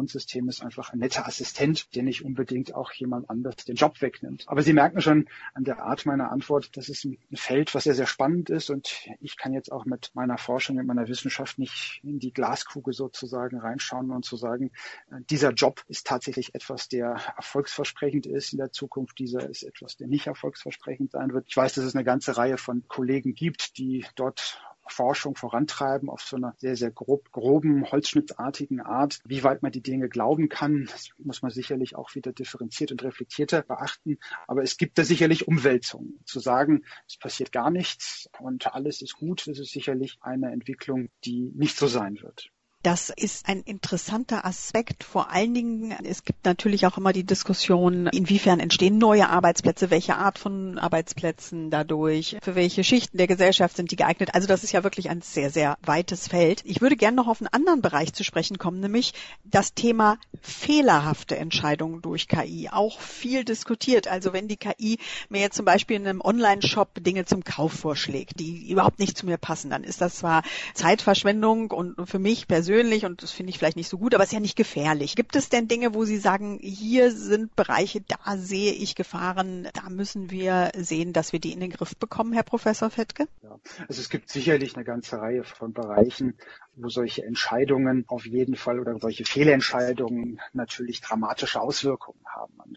Navigationssystem 0.00 0.48
ist 0.48 0.62
einfach 0.62 0.92
ein 0.92 0.98
netter 0.98 1.26
Assistent, 1.26 1.94
der 1.94 2.02
nicht 2.02 2.24
unbedingt 2.24 2.74
auch 2.74 2.92
jemand 2.92 3.28
anders 3.28 3.56
den 3.56 3.76
Job 3.76 4.00
wegnimmt. 4.00 4.44
Aber 4.46 4.62
Sie 4.62 4.72
merken 4.72 5.00
schon 5.00 5.28
an 5.54 5.64
der 5.64 5.82
Art 5.82 6.06
meiner 6.06 6.30
Antwort, 6.30 6.76
das 6.76 6.88
ist 6.88 7.04
ein 7.04 7.18
Feld, 7.34 7.74
was 7.74 7.84
sehr, 7.84 7.94
sehr 7.94 8.06
spannend 8.06 8.50
ist 8.50 8.70
und 8.70 9.08
ich 9.20 9.36
kann 9.36 9.52
jetzt 9.52 9.70
auch 9.70 9.84
mit 9.84 10.10
meiner 10.14 10.38
Forschung, 10.38 10.76
mit 10.76 10.86
meiner 10.86 11.08
Wissenschaft 11.08 11.58
nicht 11.58 12.00
in 12.02 12.18
die 12.18 12.32
Glaskugel 12.32 12.94
sozusagen 12.94 13.58
reinschauen 13.58 14.10
und 14.10 14.24
zu 14.24 14.36
sagen, 14.36 14.70
äh, 15.10 15.20
dieser 15.28 15.52
Job 15.52 15.84
ist 15.88 16.06
tatsächlich 16.06 16.54
etwas, 16.54 16.88
der 16.88 17.16
erfolgsversprechend 17.36 18.26
ist 18.26 18.52
in 18.52 18.58
der 18.58 18.72
Zukunft, 18.72 19.18
dieser 19.18 19.48
ist 19.48 19.62
etwas, 19.62 19.96
der 19.96 20.08
nicht 20.08 20.26
erfolgsversprechend 20.26 21.12
sein 21.12 21.32
wird. 21.32 21.46
Ich 21.48 21.56
weiß, 21.56 21.74
dass 21.74 21.84
es 21.84 21.94
eine 21.94 22.04
ganze 22.04 22.36
Reihe 22.36 22.56
von 22.56 22.84
Kollegen 22.88 23.34
gibt, 23.34 23.78
die 23.78 24.06
dort 24.14 24.60
Forschung 24.92 25.36
vorantreiben 25.36 26.08
auf 26.08 26.22
so 26.22 26.36
einer 26.36 26.54
sehr, 26.58 26.76
sehr 26.76 26.90
grob, 26.90 27.30
groben, 27.32 27.90
holzschnittartigen 27.90 28.80
Art. 28.80 29.20
Wie 29.24 29.44
weit 29.44 29.62
man 29.62 29.72
die 29.72 29.82
Dinge 29.82 30.08
glauben 30.08 30.48
kann, 30.48 30.86
das 30.90 31.10
muss 31.18 31.42
man 31.42 31.50
sicherlich 31.50 31.96
auch 31.96 32.14
wieder 32.14 32.32
differenziert 32.32 32.92
und 32.92 33.02
reflektierter 33.02 33.62
beachten. 33.62 34.18
Aber 34.46 34.62
es 34.62 34.76
gibt 34.76 34.98
da 34.98 35.04
sicherlich 35.04 35.48
Umwälzungen. 35.48 36.20
Zu 36.24 36.40
sagen, 36.40 36.84
es 37.08 37.16
passiert 37.16 37.52
gar 37.52 37.70
nichts 37.70 38.28
und 38.38 38.72
alles 38.74 39.02
ist 39.02 39.14
gut, 39.14 39.46
das 39.46 39.58
ist 39.58 39.72
sicherlich 39.72 40.18
eine 40.20 40.50
Entwicklung, 40.52 41.08
die 41.24 41.50
nicht 41.54 41.76
so 41.76 41.86
sein 41.86 42.20
wird. 42.20 42.50
Das 42.82 43.10
ist 43.10 43.46
ein 43.46 43.60
interessanter 43.60 44.46
Aspekt. 44.46 45.04
Vor 45.04 45.30
allen 45.30 45.52
Dingen, 45.52 45.94
es 46.02 46.24
gibt 46.24 46.46
natürlich 46.46 46.86
auch 46.86 46.96
immer 46.96 47.12
die 47.12 47.24
Diskussion, 47.24 48.06
inwiefern 48.06 48.58
entstehen 48.58 48.96
neue 48.96 49.28
Arbeitsplätze, 49.28 49.90
welche 49.90 50.16
Art 50.16 50.38
von 50.38 50.78
Arbeitsplätzen 50.78 51.68
dadurch, 51.68 52.38
für 52.42 52.54
welche 52.54 52.82
Schichten 52.82 53.18
der 53.18 53.26
Gesellschaft 53.26 53.76
sind 53.76 53.90
die 53.90 53.96
geeignet. 53.96 54.34
Also 54.34 54.48
das 54.48 54.64
ist 54.64 54.72
ja 54.72 54.82
wirklich 54.82 55.10
ein 55.10 55.20
sehr, 55.20 55.50
sehr 55.50 55.76
weites 55.82 56.28
Feld. 56.28 56.62
Ich 56.64 56.80
würde 56.80 56.96
gerne 56.96 57.16
noch 57.16 57.28
auf 57.28 57.42
einen 57.42 57.48
anderen 57.48 57.82
Bereich 57.82 58.14
zu 58.14 58.24
sprechen 58.24 58.56
kommen, 58.56 58.80
nämlich 58.80 59.12
das 59.44 59.74
Thema 59.74 60.16
fehlerhafte 60.40 61.36
Entscheidungen 61.36 62.00
durch 62.00 62.28
KI. 62.28 62.70
Auch 62.70 62.98
viel 62.98 63.44
diskutiert. 63.44 64.08
Also 64.08 64.32
wenn 64.32 64.48
die 64.48 64.56
KI 64.56 64.96
mir 65.28 65.42
jetzt 65.42 65.56
zum 65.56 65.66
Beispiel 65.66 65.96
in 65.96 66.06
einem 66.06 66.22
Online-Shop 66.22 66.94
Dinge 67.04 67.26
zum 67.26 67.44
Kauf 67.44 67.74
vorschlägt, 67.74 68.40
die 68.40 68.70
überhaupt 68.70 69.00
nicht 69.00 69.18
zu 69.18 69.26
mir 69.26 69.36
passen, 69.36 69.68
dann 69.68 69.84
ist 69.84 70.00
das 70.00 70.16
zwar 70.16 70.42
Zeitverschwendung 70.72 71.72
und 71.72 72.08
für 72.08 72.18
mich 72.18 72.48
persönlich 72.48 72.69
persönlich 72.70 73.04
und 73.04 73.22
das 73.22 73.32
finde 73.32 73.50
ich 73.50 73.58
vielleicht 73.58 73.76
nicht 73.76 73.88
so 73.88 73.98
gut, 73.98 74.14
aber 74.14 74.22
es 74.22 74.28
ist 74.28 74.34
ja 74.34 74.40
nicht 74.40 74.56
gefährlich. 74.56 75.16
Gibt 75.16 75.34
es 75.34 75.48
denn 75.48 75.66
Dinge, 75.66 75.92
wo 75.92 76.04
Sie 76.04 76.18
sagen, 76.18 76.60
hier 76.62 77.10
sind 77.10 77.56
Bereiche, 77.56 78.00
da 78.00 78.36
sehe 78.36 78.72
ich 78.72 78.94
Gefahren, 78.94 79.68
da 79.72 79.90
müssen 79.90 80.30
wir 80.30 80.70
sehen, 80.76 81.12
dass 81.12 81.32
wir 81.32 81.40
die 81.40 81.52
in 81.52 81.58
den 81.58 81.70
Griff 81.70 81.96
bekommen, 81.96 82.32
Herr 82.32 82.44
Professor 82.44 82.88
Fettke? 82.88 83.26
Ja, 83.42 83.58
also 83.88 84.00
es 84.00 84.08
gibt 84.08 84.28
sicherlich 84.30 84.76
eine 84.76 84.84
ganze 84.84 85.18
Reihe 85.20 85.42
von 85.42 85.72
Bereichen, 85.72 86.34
wo 86.76 86.88
solche 86.88 87.24
Entscheidungen 87.24 88.04
auf 88.06 88.24
jeden 88.24 88.54
Fall 88.54 88.78
oder 88.78 88.96
solche 89.00 89.24
Fehlentscheidungen 89.24 90.40
natürlich 90.52 91.00
dramatische 91.00 91.60
Auswirkungen 91.60 92.20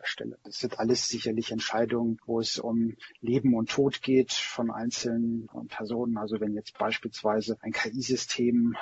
der 0.03 0.07
Stelle. 0.07 0.37
Das 0.43 0.59
sind 0.59 0.79
alles 0.79 1.07
sicherlich 1.07 1.51
Entscheidungen, 1.51 2.19
wo 2.25 2.39
es 2.39 2.59
um 2.59 2.95
Leben 3.21 3.55
und 3.55 3.69
Tod 3.69 4.01
geht 4.01 4.33
von 4.33 4.69
einzelnen 4.69 5.47
Personen. 5.69 6.17
Also 6.17 6.39
wenn 6.39 6.53
jetzt 6.53 6.77
beispielsweise 6.77 7.57
ein 7.61 7.71
KI-System 7.71 8.75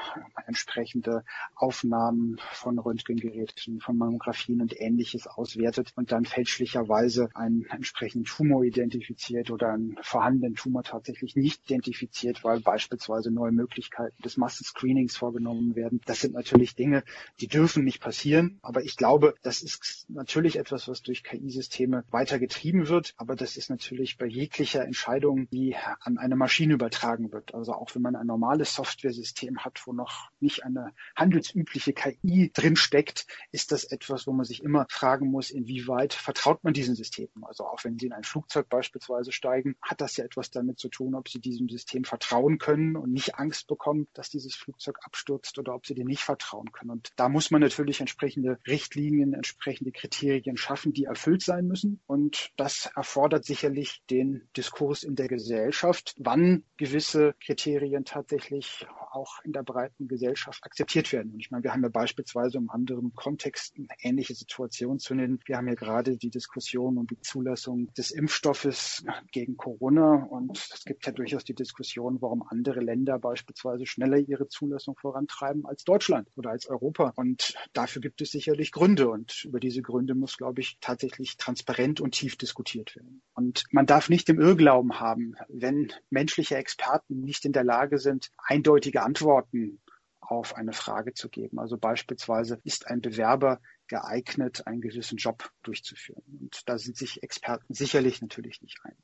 entsprechende 0.48 1.24
Aufnahmen 1.56 2.40
von 2.54 2.80
Röntgengeräten, 2.80 3.80
von 3.80 3.98
Mammografien 3.98 4.62
und 4.62 4.80
ähnliches 4.80 5.28
auswertet 5.28 5.92
und 5.96 6.12
dann 6.12 6.26
fälschlicherweise 6.26 7.30
einen 7.36 7.66
entsprechenden 7.66 8.26
Tumor 8.26 8.64
identifiziert 8.64 9.52
oder 9.52 9.74
einen 9.74 9.98
vorhandenen 10.02 10.56
Tumor 10.56 10.84
tatsächlich 10.84 11.36
nicht 11.36 11.70
identifiziert, 11.70 12.44
weil 12.44 12.62
beispielsweise 12.62 13.32
neue 13.32 13.52
Möglichkeiten 13.52 14.22
des 14.24 14.38
Massenscreenings 14.38 15.16
vorgenommen 15.16 15.76
werden. 15.76 16.02
Das 16.06 16.22
sind 16.22 16.34
natürlich 16.34 16.76
Dinge, 16.76 17.04
die 17.40 17.48
dürfen 17.48 17.84
nicht 17.84 18.02
passieren. 18.02 18.60
Aber 18.64 18.84
ich 18.84 18.98
glaube, 18.98 19.36
das 19.44 19.62
ist 19.62 20.06
natürlich 20.10 20.58
etwas, 20.58 20.88
was 20.88 21.02
durch 21.04 21.11
KI-Systeme 21.14 22.04
weiter 22.12 22.40
getrieben 22.40 22.88
wird. 22.88 23.14
Aber 23.18 23.36
das 23.36 23.58
ist 23.58 23.70
natürlich 23.70 24.18
bei 24.18 24.26
jeglicher 24.26 24.84
Entscheidung, 24.84 25.50
die 25.50 25.76
an 26.00 26.18
eine 26.18 26.36
Maschine 26.36 26.74
übertragen 26.74 27.32
wird. 27.32 27.54
Also 27.54 27.74
auch 27.74 27.94
wenn 27.96 28.02
man 28.02 28.16
ein 28.16 28.28
normales 28.28 28.74
Software-System 28.76 29.60
hat, 29.60 29.82
wo 29.86 29.94
noch 29.94 30.30
nicht 30.40 30.64
eine 30.64 30.94
handelsübliche 31.16 31.94
KI 31.94 32.52
drinsteckt, 32.54 33.28
ist 33.52 33.72
das 33.72 33.84
etwas, 33.84 34.28
wo 34.28 34.34
man 34.34 34.46
sich 34.46 34.64
immer 34.64 34.86
fragen 34.90 35.30
muss, 35.30 35.50
inwieweit 35.50 36.14
vertraut 36.14 36.64
man 36.64 36.74
diesen 36.74 36.96
Systemen. 36.96 37.44
Also 37.44 37.66
auch 37.66 37.84
wenn 37.84 38.00
Sie 38.00 38.08
in 38.08 38.14
ein 38.14 38.24
Flugzeug 38.24 38.70
beispielsweise 38.70 39.32
steigen, 39.32 39.76
hat 39.82 40.02
das 40.02 40.18
ja 40.18 40.26
etwas 40.26 40.50
damit 40.52 40.80
zu 40.80 40.90
tun, 40.90 41.16
ob 41.16 41.28
Sie 41.28 41.40
diesem 41.40 41.70
System 41.70 42.04
vertrauen 42.04 42.58
können 42.58 42.96
und 42.96 43.12
nicht 43.12 43.36
Angst 43.36 43.68
bekommen, 43.68 44.08
dass 44.14 44.30
dieses 44.30 44.56
Flugzeug 44.56 44.98
abstürzt 45.04 45.58
oder 45.58 45.74
ob 45.76 45.86
sie 45.86 45.96
dir 45.96 46.06
nicht 46.06 46.22
vertrauen 46.22 46.72
können. 46.72 46.92
Und 46.92 47.12
da 47.16 47.30
muss 47.30 47.52
man 47.52 47.62
natürlich 47.62 48.00
entsprechende 48.00 48.60
Richtlinien, 48.68 49.34
entsprechende 49.34 49.92
Kriterien 49.92 50.58
schaffen, 50.58 50.94
die 50.94 51.01
erfüllt 51.06 51.44
sein 51.44 51.68
müssen. 51.68 52.02
Und 52.08 52.52
das 52.58 52.90
erfordert 52.96 53.46
sicherlich 53.46 54.02
den 54.10 54.48
Diskurs 54.56 55.04
in 55.04 55.16
der 55.16 55.28
Gesellschaft, 55.28 56.16
wann 56.18 56.64
gewisse 56.78 57.34
Kriterien 57.44 58.06
tatsächlich 58.06 58.86
auch 59.12 59.40
in 59.44 59.52
der 59.52 59.64
breiten 59.64 60.08
Gesellschaft 60.08 60.64
akzeptiert 60.64 61.12
werden. 61.12 61.34
Und 61.34 61.40
ich 61.40 61.52
meine, 61.52 61.64
wir 61.64 61.74
haben 61.74 61.84
ja 61.84 61.90
beispielsweise 61.90 62.58
um 62.58 62.70
anderen 62.70 63.14
Kontexten 63.14 63.88
ähnliche 64.02 64.34
Situationen 64.34 65.00
zu 65.00 65.16
nennen. 65.16 65.40
Wir 65.46 65.58
haben 65.58 65.68
ja 65.68 65.76
gerade 65.76 66.18
die 66.18 66.30
Diskussion 66.30 66.98
um 66.98 67.08
die 67.08 67.20
Zulassung 67.22 67.94
des 67.94 68.12
Impfstoffes 68.12 69.04
gegen 69.32 69.58
Corona. 69.58 70.24
Und 70.24 70.58
es 70.58 70.86
gibt 70.86 71.06
ja 71.06 71.12
durchaus 71.12 71.44
die 71.44 71.54
Diskussion, 71.54 72.22
warum 72.22 72.44
andere 72.48 72.80
Länder 72.80 73.20
beispielsweise 73.20 73.86
schneller 73.86 74.18
ihre 74.18 74.48
Zulassung 74.48 74.96
vorantreiben 74.98 75.66
als 75.66 75.84
Deutschland 75.84 76.30
oder 76.36 76.52
als 76.52 76.68
Europa. 76.68 77.14
Und 77.16 77.56
dafür 77.74 78.02
gibt 78.02 78.22
es 78.22 78.32
sicherlich 78.32 78.72
Gründe. 78.72 79.10
Und 79.10 79.44
über 79.46 79.60
diese 79.60 79.82
Gründe 79.82 80.16
muss, 80.16 80.38
glaube 80.38 80.62
ich, 80.62 80.78
tatsächlich 80.80 81.38
transparent 81.38 82.02
und 82.02 82.12
tief 82.12 82.38
diskutiert 82.38 82.96
werden. 82.96 83.22
Und 83.34 83.66
man 83.72 83.86
darf 83.86 84.10
nicht 84.10 84.30
im 84.30 84.40
Irrglauben 84.40 85.00
haben, 85.00 85.36
wenn 85.50 85.92
menschliche 86.10 86.56
Experten 86.56 87.22
nicht 87.22 87.46
in 87.46 87.54
der 87.54 87.64
Lage 87.64 87.98
sind, 87.98 88.32
eindeutige 88.38 89.01
Antworten 89.02 89.82
auf 90.20 90.56
eine 90.56 90.74
Frage 90.74 91.14
zu 91.14 91.30
geben. 91.30 91.60
Also 91.60 91.78
beispielsweise 91.78 92.60
ist 92.64 92.88
ein 92.88 93.02
Bewerber 93.02 93.60
geeignet, 93.92 94.66
einen 94.68 94.80
gewissen 94.80 95.18
Job 95.18 95.52
durchzuführen. 95.64 96.24
Und 96.40 96.62
da 96.70 96.78
sind 96.78 96.96
sich 96.96 97.24
Experten 97.24 97.74
sicherlich 97.74 98.22
natürlich 98.22 98.62
nicht 98.62 98.80
einig. 98.84 98.98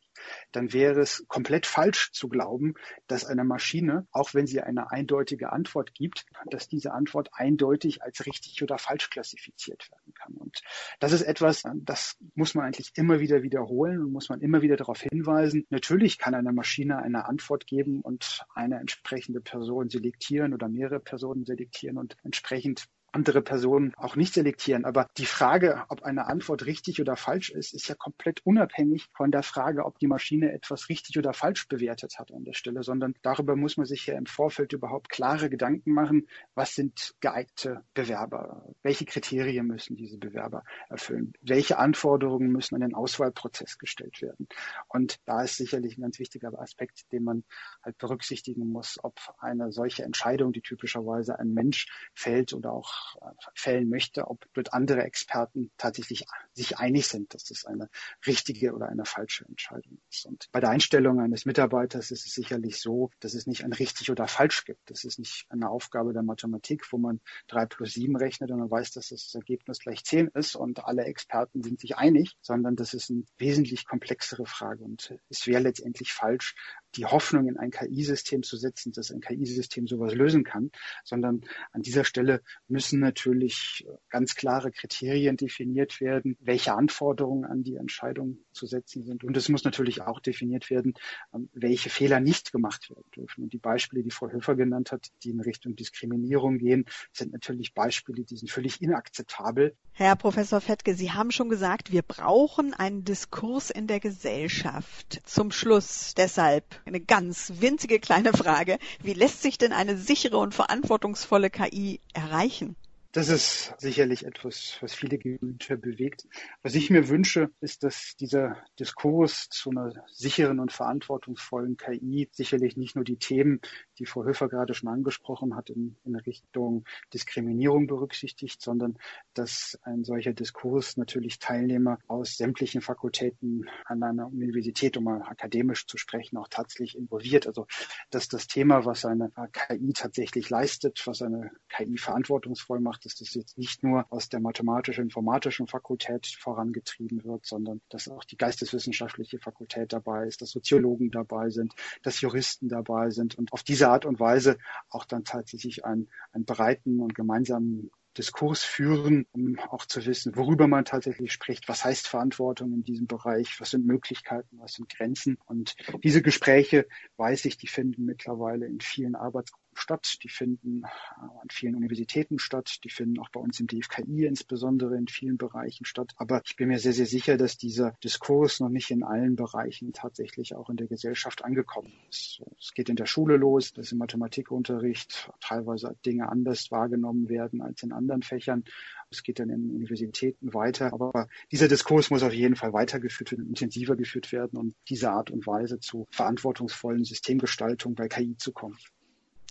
Dann 0.54 0.72
wäre 0.72 1.02
es 1.02 1.26
komplett 1.28 1.66
falsch 1.66 2.14
zu 2.14 2.30
glauben, 2.30 2.74
dass 3.06 3.26
eine 3.26 3.44
Maschine, 3.44 4.08
auch 4.12 4.34
wenn 4.34 4.48
sie 4.48 4.62
eine 4.62 4.90
eindeutige 4.90 5.52
Antwort 5.52 5.94
gibt, 5.94 6.26
dass 6.46 6.70
diese 6.70 6.94
Antwort 6.94 7.30
eindeutig 7.34 8.02
als 8.02 8.26
richtig 8.26 8.64
oder 8.64 8.78
falsch 8.78 9.10
klassifiziert 9.10 9.92
werden 9.92 10.14
kann. 10.14 10.36
Und 10.36 10.62
das 11.02 11.12
ist 11.12 11.24
etwas, 11.24 11.64
das 11.76 12.16
muss 12.34 12.56
man 12.56 12.66
eigentlich 12.66 12.94
immer 12.96 13.20
wieder 13.20 13.44
wiederholen 13.44 14.02
und 14.02 14.14
muss 14.14 14.30
man 14.30 14.40
immer 14.40 14.62
wieder 14.62 14.78
darauf 14.78 15.02
hinweisen. 15.02 15.66
Natürlich 15.70 16.18
kann 16.18 16.34
eine 16.34 16.54
Maschine 16.54 17.00
eine 17.00 17.26
Antwort 17.26 17.68
geben 17.68 18.00
und 18.00 18.46
eine 18.56 18.80
entsprechende 18.80 19.42
Person 19.42 19.90
selektieren 19.90 20.54
oder 20.54 20.70
mehrere 20.70 21.02
Personen 21.02 21.44
selektieren 21.44 21.98
und 21.98 22.16
entsprechend 22.24 22.88
andere 23.18 23.42
Personen 23.42 23.94
auch 23.98 24.16
nicht 24.16 24.36
selektieren. 24.36 24.86
Aber 24.86 25.08
die 25.18 25.26
Frage, 25.26 25.86
ob 25.90 26.04
eine 26.04 26.28
Antwort 26.28 26.68
richtig 26.68 27.02
oder 27.02 27.16
falsch 27.16 27.50
ist, 27.50 27.74
ist 27.74 27.88
ja 27.88 27.96
komplett 27.96 28.46
unabhängig 28.46 29.08
von 29.16 29.32
der 29.32 29.42
Frage, 29.42 29.86
ob 29.86 29.98
die 29.98 30.06
Maschine 30.06 30.52
etwas 30.52 30.88
richtig 30.88 31.18
oder 31.18 31.34
falsch 31.34 31.68
bewertet 31.68 32.20
hat 32.20 32.32
an 32.32 32.44
der 32.44 32.54
Stelle, 32.54 32.84
sondern 32.84 33.16
darüber 33.24 33.56
muss 33.56 33.76
man 33.76 33.88
sich 33.88 34.06
ja 34.06 34.16
im 34.16 34.28
Vorfeld 34.28 34.72
überhaupt 34.72 35.10
klare 35.10 35.50
Gedanken 35.50 35.94
machen, 35.94 36.28
was 36.54 36.76
sind 36.76 37.16
geeignete 37.20 37.82
Bewerber, 37.96 38.72
welche 38.84 39.06
Kriterien 39.06 39.66
müssen 39.66 39.96
diese 39.96 40.20
Bewerber 40.20 40.64
erfüllen, 40.88 41.34
welche 41.42 41.80
Anforderungen 41.80 42.52
müssen 42.52 42.76
an 42.76 42.82
den 42.82 42.94
Auswahlprozess 42.94 43.80
gestellt 43.80 44.22
werden. 44.22 44.48
Und 44.90 45.18
da 45.26 45.42
ist 45.42 45.58
sicherlich 45.58 45.98
ein 45.98 46.04
ganz 46.04 46.20
wichtiger 46.20 46.54
Aspekt, 46.60 47.12
den 47.12 47.24
man 47.24 47.44
halt 47.82 47.98
berücksichtigen 47.98 48.68
muss, 48.72 49.00
ob 49.02 49.20
eine 49.40 49.72
solche 49.72 50.04
Entscheidung, 50.04 50.52
die 50.52 50.62
typischerweise 50.62 51.40
ein 51.40 51.56
Mensch 51.56 51.88
fällt 52.14 52.54
oder 52.54 52.74
auch 52.74 53.07
fällen 53.54 53.90
möchte, 53.90 54.28
ob 54.28 54.46
dort 54.54 54.74
andere 54.74 55.04
Experten 55.04 55.72
tatsächlich 55.78 56.26
sich 56.54 56.78
einig 56.78 57.08
sind, 57.08 57.34
dass 57.34 57.46
das 57.46 57.66
eine 57.66 57.90
richtige 58.26 58.74
oder 58.74 58.90
eine 58.90 59.06
falsche 59.06 59.46
Entscheidung 59.46 60.00
ist. 60.10 60.26
Und 60.26 60.50
bei 60.52 60.60
der 60.60 60.70
Einstellung 60.70 61.20
eines 61.20 61.46
Mitarbeiters 61.46 62.12
ist 62.12 62.26
es 62.26 62.34
sicherlich 62.34 62.82
so, 62.82 63.10
dass 63.20 63.34
es 63.34 63.48
nicht 63.48 63.64
ein 63.64 63.74
richtig 63.74 64.12
oder 64.12 64.28
falsch 64.28 64.66
gibt. 64.66 64.90
Das 64.90 65.04
ist 65.04 65.20
nicht 65.20 65.46
eine 65.50 65.70
Aufgabe 65.70 66.14
der 66.14 66.24
Mathematik, 66.24 66.92
wo 66.92 66.98
man 66.98 67.22
drei 67.48 67.66
plus 67.66 67.94
sieben 67.94 68.16
rechnet 68.16 68.52
und 68.52 68.60
man 68.60 68.72
weiß, 68.72 68.92
dass 68.92 69.10
das 69.10 69.34
Ergebnis 69.34 69.80
gleich 69.80 70.04
zehn 70.04 70.28
ist 70.34 70.56
und 70.56 70.86
alle 70.86 71.06
Experten 71.06 71.64
sind 71.64 71.80
sich 71.80 71.98
einig, 71.98 72.38
sondern 72.42 72.76
das 72.76 72.94
ist 72.94 73.10
eine 73.10 73.24
wesentlich 73.38 73.86
komplexere 73.86 74.46
Frage 74.46 74.84
und 74.84 75.14
es 75.30 75.48
wäre 75.48 75.62
letztendlich 75.62 76.14
falsch, 76.14 76.56
die 76.96 77.06
Hoffnung 77.06 77.48
in 77.48 77.58
ein 77.58 77.72
KI-System 77.72 78.44
zu 78.44 78.58
setzen, 78.58 78.92
dass 78.92 79.12
ein 79.12 79.22
KI-System 79.22 79.88
sowas 79.88 80.14
lösen 80.14 80.44
kann, 80.44 80.72
sondern 81.04 81.42
an 81.72 81.82
dieser 81.82 82.04
Stelle 82.04 82.42
müssen 82.68 83.00
natürlich 83.00 83.88
ganz 84.10 84.36
klare 84.36 84.72
Kriterien 84.72 85.38
definiert 85.38 86.02
werden, 86.02 86.38
welche 86.40 86.74
Anforderungen 86.74 87.46
an 87.46 87.64
die 87.64 87.76
Entscheidung 87.76 88.40
zu 88.52 88.66
setzen 88.66 89.04
sind. 89.04 89.24
Und 89.24 89.38
es 89.38 89.50
muss 89.50 89.64
natürlich 89.64 90.02
auch 90.02 90.20
definiert 90.20 90.70
werden, 90.70 90.94
ähm, 91.34 91.50
welche 91.54 91.90
Fehler 91.90 92.20
nicht 92.20 92.52
gemacht 92.52 92.90
werden 92.90 93.10
dürfen. 93.16 93.44
Und 93.44 93.54
die 93.54 93.60
Beispiele, 93.60 94.04
die 94.04 94.12
Frau 94.12 94.30
Höfer 94.30 94.56
genannt 94.56 94.92
hat, 94.92 95.08
die 95.24 95.30
in 95.30 95.42
Richtung 95.42 95.76
Diskriminierung 95.76 96.58
gehen, 96.58 96.86
sind 97.12 97.34
natürlich 97.34 97.74
Beispiele, 97.74 98.24
die 98.24 98.38
sind 98.38 98.50
völlig 98.50 98.82
inakzeptabel. 98.82 99.76
Herr 99.92 100.16
Professor 100.16 100.62
Fettke, 100.62 100.94
Sie 100.94 101.12
haben 101.12 101.32
schon 101.32 101.50
gesagt, 101.50 101.92
wir 101.92 102.02
brauchen 102.02 102.74
einen 102.74 103.04
Diskurs 103.04 103.70
in 103.70 103.88
der 103.88 104.00
Gesellschaft. 104.00 105.22
Zum 105.26 105.52
Schluss 105.52 106.14
deshalb 106.16 106.82
eine 106.88 107.02
ganz 107.02 107.54
winzige 107.60 108.00
kleine 108.00 108.34
Frage. 108.34 108.80
Wie 109.04 109.14
lässt 109.14 109.42
sich 109.42 109.58
denn 109.58 109.74
eine 109.74 109.98
sichere 109.98 110.38
und 110.38 110.56
verantwortungsvolle 110.56 111.50
KI 111.50 112.00
erreichen? 112.14 112.76
Das 113.18 113.30
ist 113.30 113.74
sicherlich 113.80 114.28
etwas, 114.28 114.78
was 114.80 114.94
viele 114.94 115.18
Gemüter 115.18 115.76
bewegt. 115.76 116.28
Was 116.62 116.76
ich 116.76 116.92
mir 116.92 117.10
wünsche, 117.10 117.50
ist, 117.62 117.82
dass 117.82 118.16
dieser 118.20 118.64
Diskurs 118.80 119.50
zu 119.50 119.72
einer 119.72 119.92
sicheren 120.06 120.60
und 120.60 120.72
verantwortungsvollen 120.72 121.78
KI 121.78 122.30
sicherlich 122.32 122.78
nicht 122.78 122.94
nur 122.94 123.04
die 123.04 123.18
Themen, 123.18 123.60
die 123.98 124.06
Frau 124.06 124.24
Höfer 124.24 124.50
gerade 124.50 124.76
schon 124.76 124.90
angesprochen 124.90 125.56
hat, 125.56 125.72
in, 125.72 125.98
in 126.06 126.16
Richtung 126.16 126.86
Diskriminierung 127.12 127.88
berücksichtigt, 127.88 128.62
sondern 128.62 129.00
dass 129.34 129.80
ein 129.82 130.04
solcher 130.04 130.34
Diskurs 130.34 130.96
natürlich 130.96 131.40
Teilnehmer 131.40 131.98
aus 132.06 132.38
sämtlichen 132.38 132.82
Fakultäten 132.82 133.68
an 133.86 134.04
einer 134.04 134.28
Universität, 134.28 134.96
um 134.96 135.06
mal 135.06 135.24
akademisch 135.24 135.88
zu 135.88 135.98
sprechen, 135.98 136.38
auch 136.38 136.50
tatsächlich 136.50 136.96
involviert. 136.96 137.48
Also 137.48 137.66
dass 138.12 138.28
das 138.28 138.46
Thema, 138.46 138.86
was 138.86 139.06
eine 139.06 139.32
KI 139.52 139.94
tatsächlich 139.94 140.52
leistet, 140.52 141.02
was 141.08 141.24
eine 141.24 141.50
KI 141.70 141.98
verantwortungsvoll 141.98 142.80
macht, 142.80 143.07
dass 143.08 143.16
das 143.16 143.34
jetzt 143.36 143.58
nicht 143.58 143.84
nur 143.84 144.06
aus 144.10 144.28
der 144.28 144.42
mathematisch-informatischen 144.42 145.68
Fakultät 145.68 146.28
vorangetrieben 146.28 147.24
wird, 147.24 147.46
sondern 147.46 147.80
dass 147.88 148.10
auch 148.10 148.26
die 148.26 148.36
geisteswissenschaftliche 148.36 149.40
Fakultät 149.40 149.94
dabei 149.94 150.28
ist, 150.28 150.42
dass 150.42 150.52
Soziologen 150.52 151.10
dabei 151.10 151.50
sind, 151.50 151.74
dass 152.04 152.20
Juristen 152.20 152.68
dabei 152.68 153.12
sind 153.12 153.38
und 153.38 153.54
auf 153.54 153.64
diese 153.64 153.88
Art 153.88 154.06
und 154.06 154.20
Weise 154.20 154.58
auch 154.90 155.06
dann 155.06 155.24
tatsächlich 155.24 155.86
einen, 155.86 156.10
einen 156.34 156.44
breiten 156.44 157.00
und 157.00 157.16
gemeinsamen 157.16 157.92
Diskurs 158.18 158.64
führen, 158.64 159.28
um 159.32 159.60
auch 159.60 159.86
zu 159.86 160.06
wissen, 160.06 160.36
worüber 160.36 160.68
man 160.68 160.86
tatsächlich 160.86 161.32
spricht, 161.32 161.70
was 161.70 161.86
heißt 161.86 162.08
Verantwortung 162.08 162.74
in 162.74 162.84
diesem 162.84 163.08
Bereich, 163.08 163.60
was 163.62 163.70
sind 163.70 163.86
Möglichkeiten, 163.86 164.58
was 164.60 164.74
sind 164.74 164.90
Grenzen. 164.90 165.38
Und 165.46 165.76
diese 166.04 166.22
Gespräche, 166.22 166.88
weiß 167.18 167.46
ich, 167.46 167.58
die 167.58 167.68
finden 167.68 168.06
mittlerweile 168.06 168.66
in 168.66 168.82
vielen 168.82 169.16
Arbeitsgruppen 169.16 169.67
statt, 169.78 170.18
die 170.24 170.30
finden 170.30 170.84
äh, 170.84 170.88
an 171.22 171.48
vielen 171.52 171.76
Universitäten 171.76 172.40
statt, 172.40 172.80
die 172.84 172.90
finden 172.90 173.20
auch 173.20 173.30
bei 173.30 173.40
uns 173.40 173.60
im 173.60 173.68
DFKI 173.68 174.26
insbesondere 174.26 174.98
in 174.98 175.08
vielen 175.08 175.38
Bereichen 175.38 175.86
statt. 175.86 176.14
Aber 176.18 176.42
ich 176.46 176.56
bin 176.56 176.68
mir 176.68 176.80
sehr, 176.80 176.94
sehr 176.94 177.06
sicher, 177.06 177.38
dass 177.38 177.58
dieser 177.58 177.92
Diskurs 178.04 178.60
noch 178.60 178.70
nicht 178.70 178.92
in 178.92 179.04
allen 179.04 179.36
Bereichen 179.36 179.94
tatsächlich 179.94 180.56
auch 180.56 180.70
in 180.70 180.78
der 180.78 180.88
Gesellschaft 180.88 181.44
angekommen 181.44 181.92
ist. 182.10 182.42
Es 182.60 182.74
geht 182.74 182.90
in 182.90 182.96
der 182.96 183.06
Schule 183.06 183.38
los, 183.38 183.74
dass 183.74 183.92
im 183.92 183.98
Mathematikunterricht 184.00 185.32
teilweise 185.40 185.96
Dinge 186.06 186.30
anders 186.30 186.72
wahrgenommen 186.72 187.30
werden 187.30 187.62
als 187.62 187.84
in 187.84 187.92
anderen 187.92 188.24
Fächern. 188.24 188.64
Es 189.10 189.24
geht 189.24 189.40
dann 189.40 189.50
in 189.50 189.72
Universitäten 189.72 190.54
weiter. 190.54 190.94
Aber 190.94 191.28
dieser 191.52 191.68
Diskurs 191.68 192.10
muss 192.10 192.24
auf 192.24 192.34
jeden 192.34 192.56
Fall 192.56 192.74
weitergeführt 192.74 193.32
werden, 193.32 193.48
intensiver 193.48 193.96
geführt 193.96 194.32
werden 194.32 194.58
und 194.58 194.76
diese 194.90 195.12
Art 195.12 195.32
und 195.32 195.48
Weise 195.48 195.80
zu 195.80 196.08
verantwortungsvollen 196.12 197.04
Systemgestaltung 197.04 197.96
bei 197.96 198.08
KI 198.08 198.36
zu 198.38 198.52
kommen. 198.52 198.78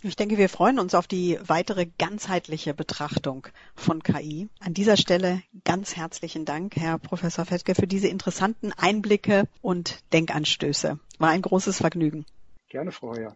Ich 0.03 0.15
denke, 0.15 0.37
wir 0.37 0.47
freuen 0.47 0.77
uns 0.77 0.93
auf 0.93 1.07
die 1.07 1.39
weitere 1.43 1.87
ganzheitliche 1.97 2.75
Betrachtung 2.75 3.47
von 3.75 4.03
KI. 4.03 4.47
An 4.59 4.75
dieser 4.75 4.95
Stelle 4.95 5.41
ganz 5.63 5.95
herzlichen 5.95 6.45
Dank, 6.45 6.75
Herr 6.75 6.99
Professor 6.99 7.45
Fettke, 7.45 7.73
für 7.73 7.87
diese 7.87 8.07
interessanten 8.07 8.73
Einblicke 8.73 9.47
und 9.61 9.99
Denkanstöße. 10.13 10.99
War 11.17 11.29
ein 11.29 11.41
großes 11.41 11.77
Vergnügen. 11.77 12.25
Gerne, 12.69 12.91
Frau 12.91 13.15
Heuer. 13.15 13.35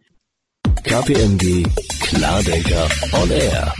KPMG 0.84 1.64
Klardenker 2.00 2.88
on 3.12 3.30
Air. 3.30 3.74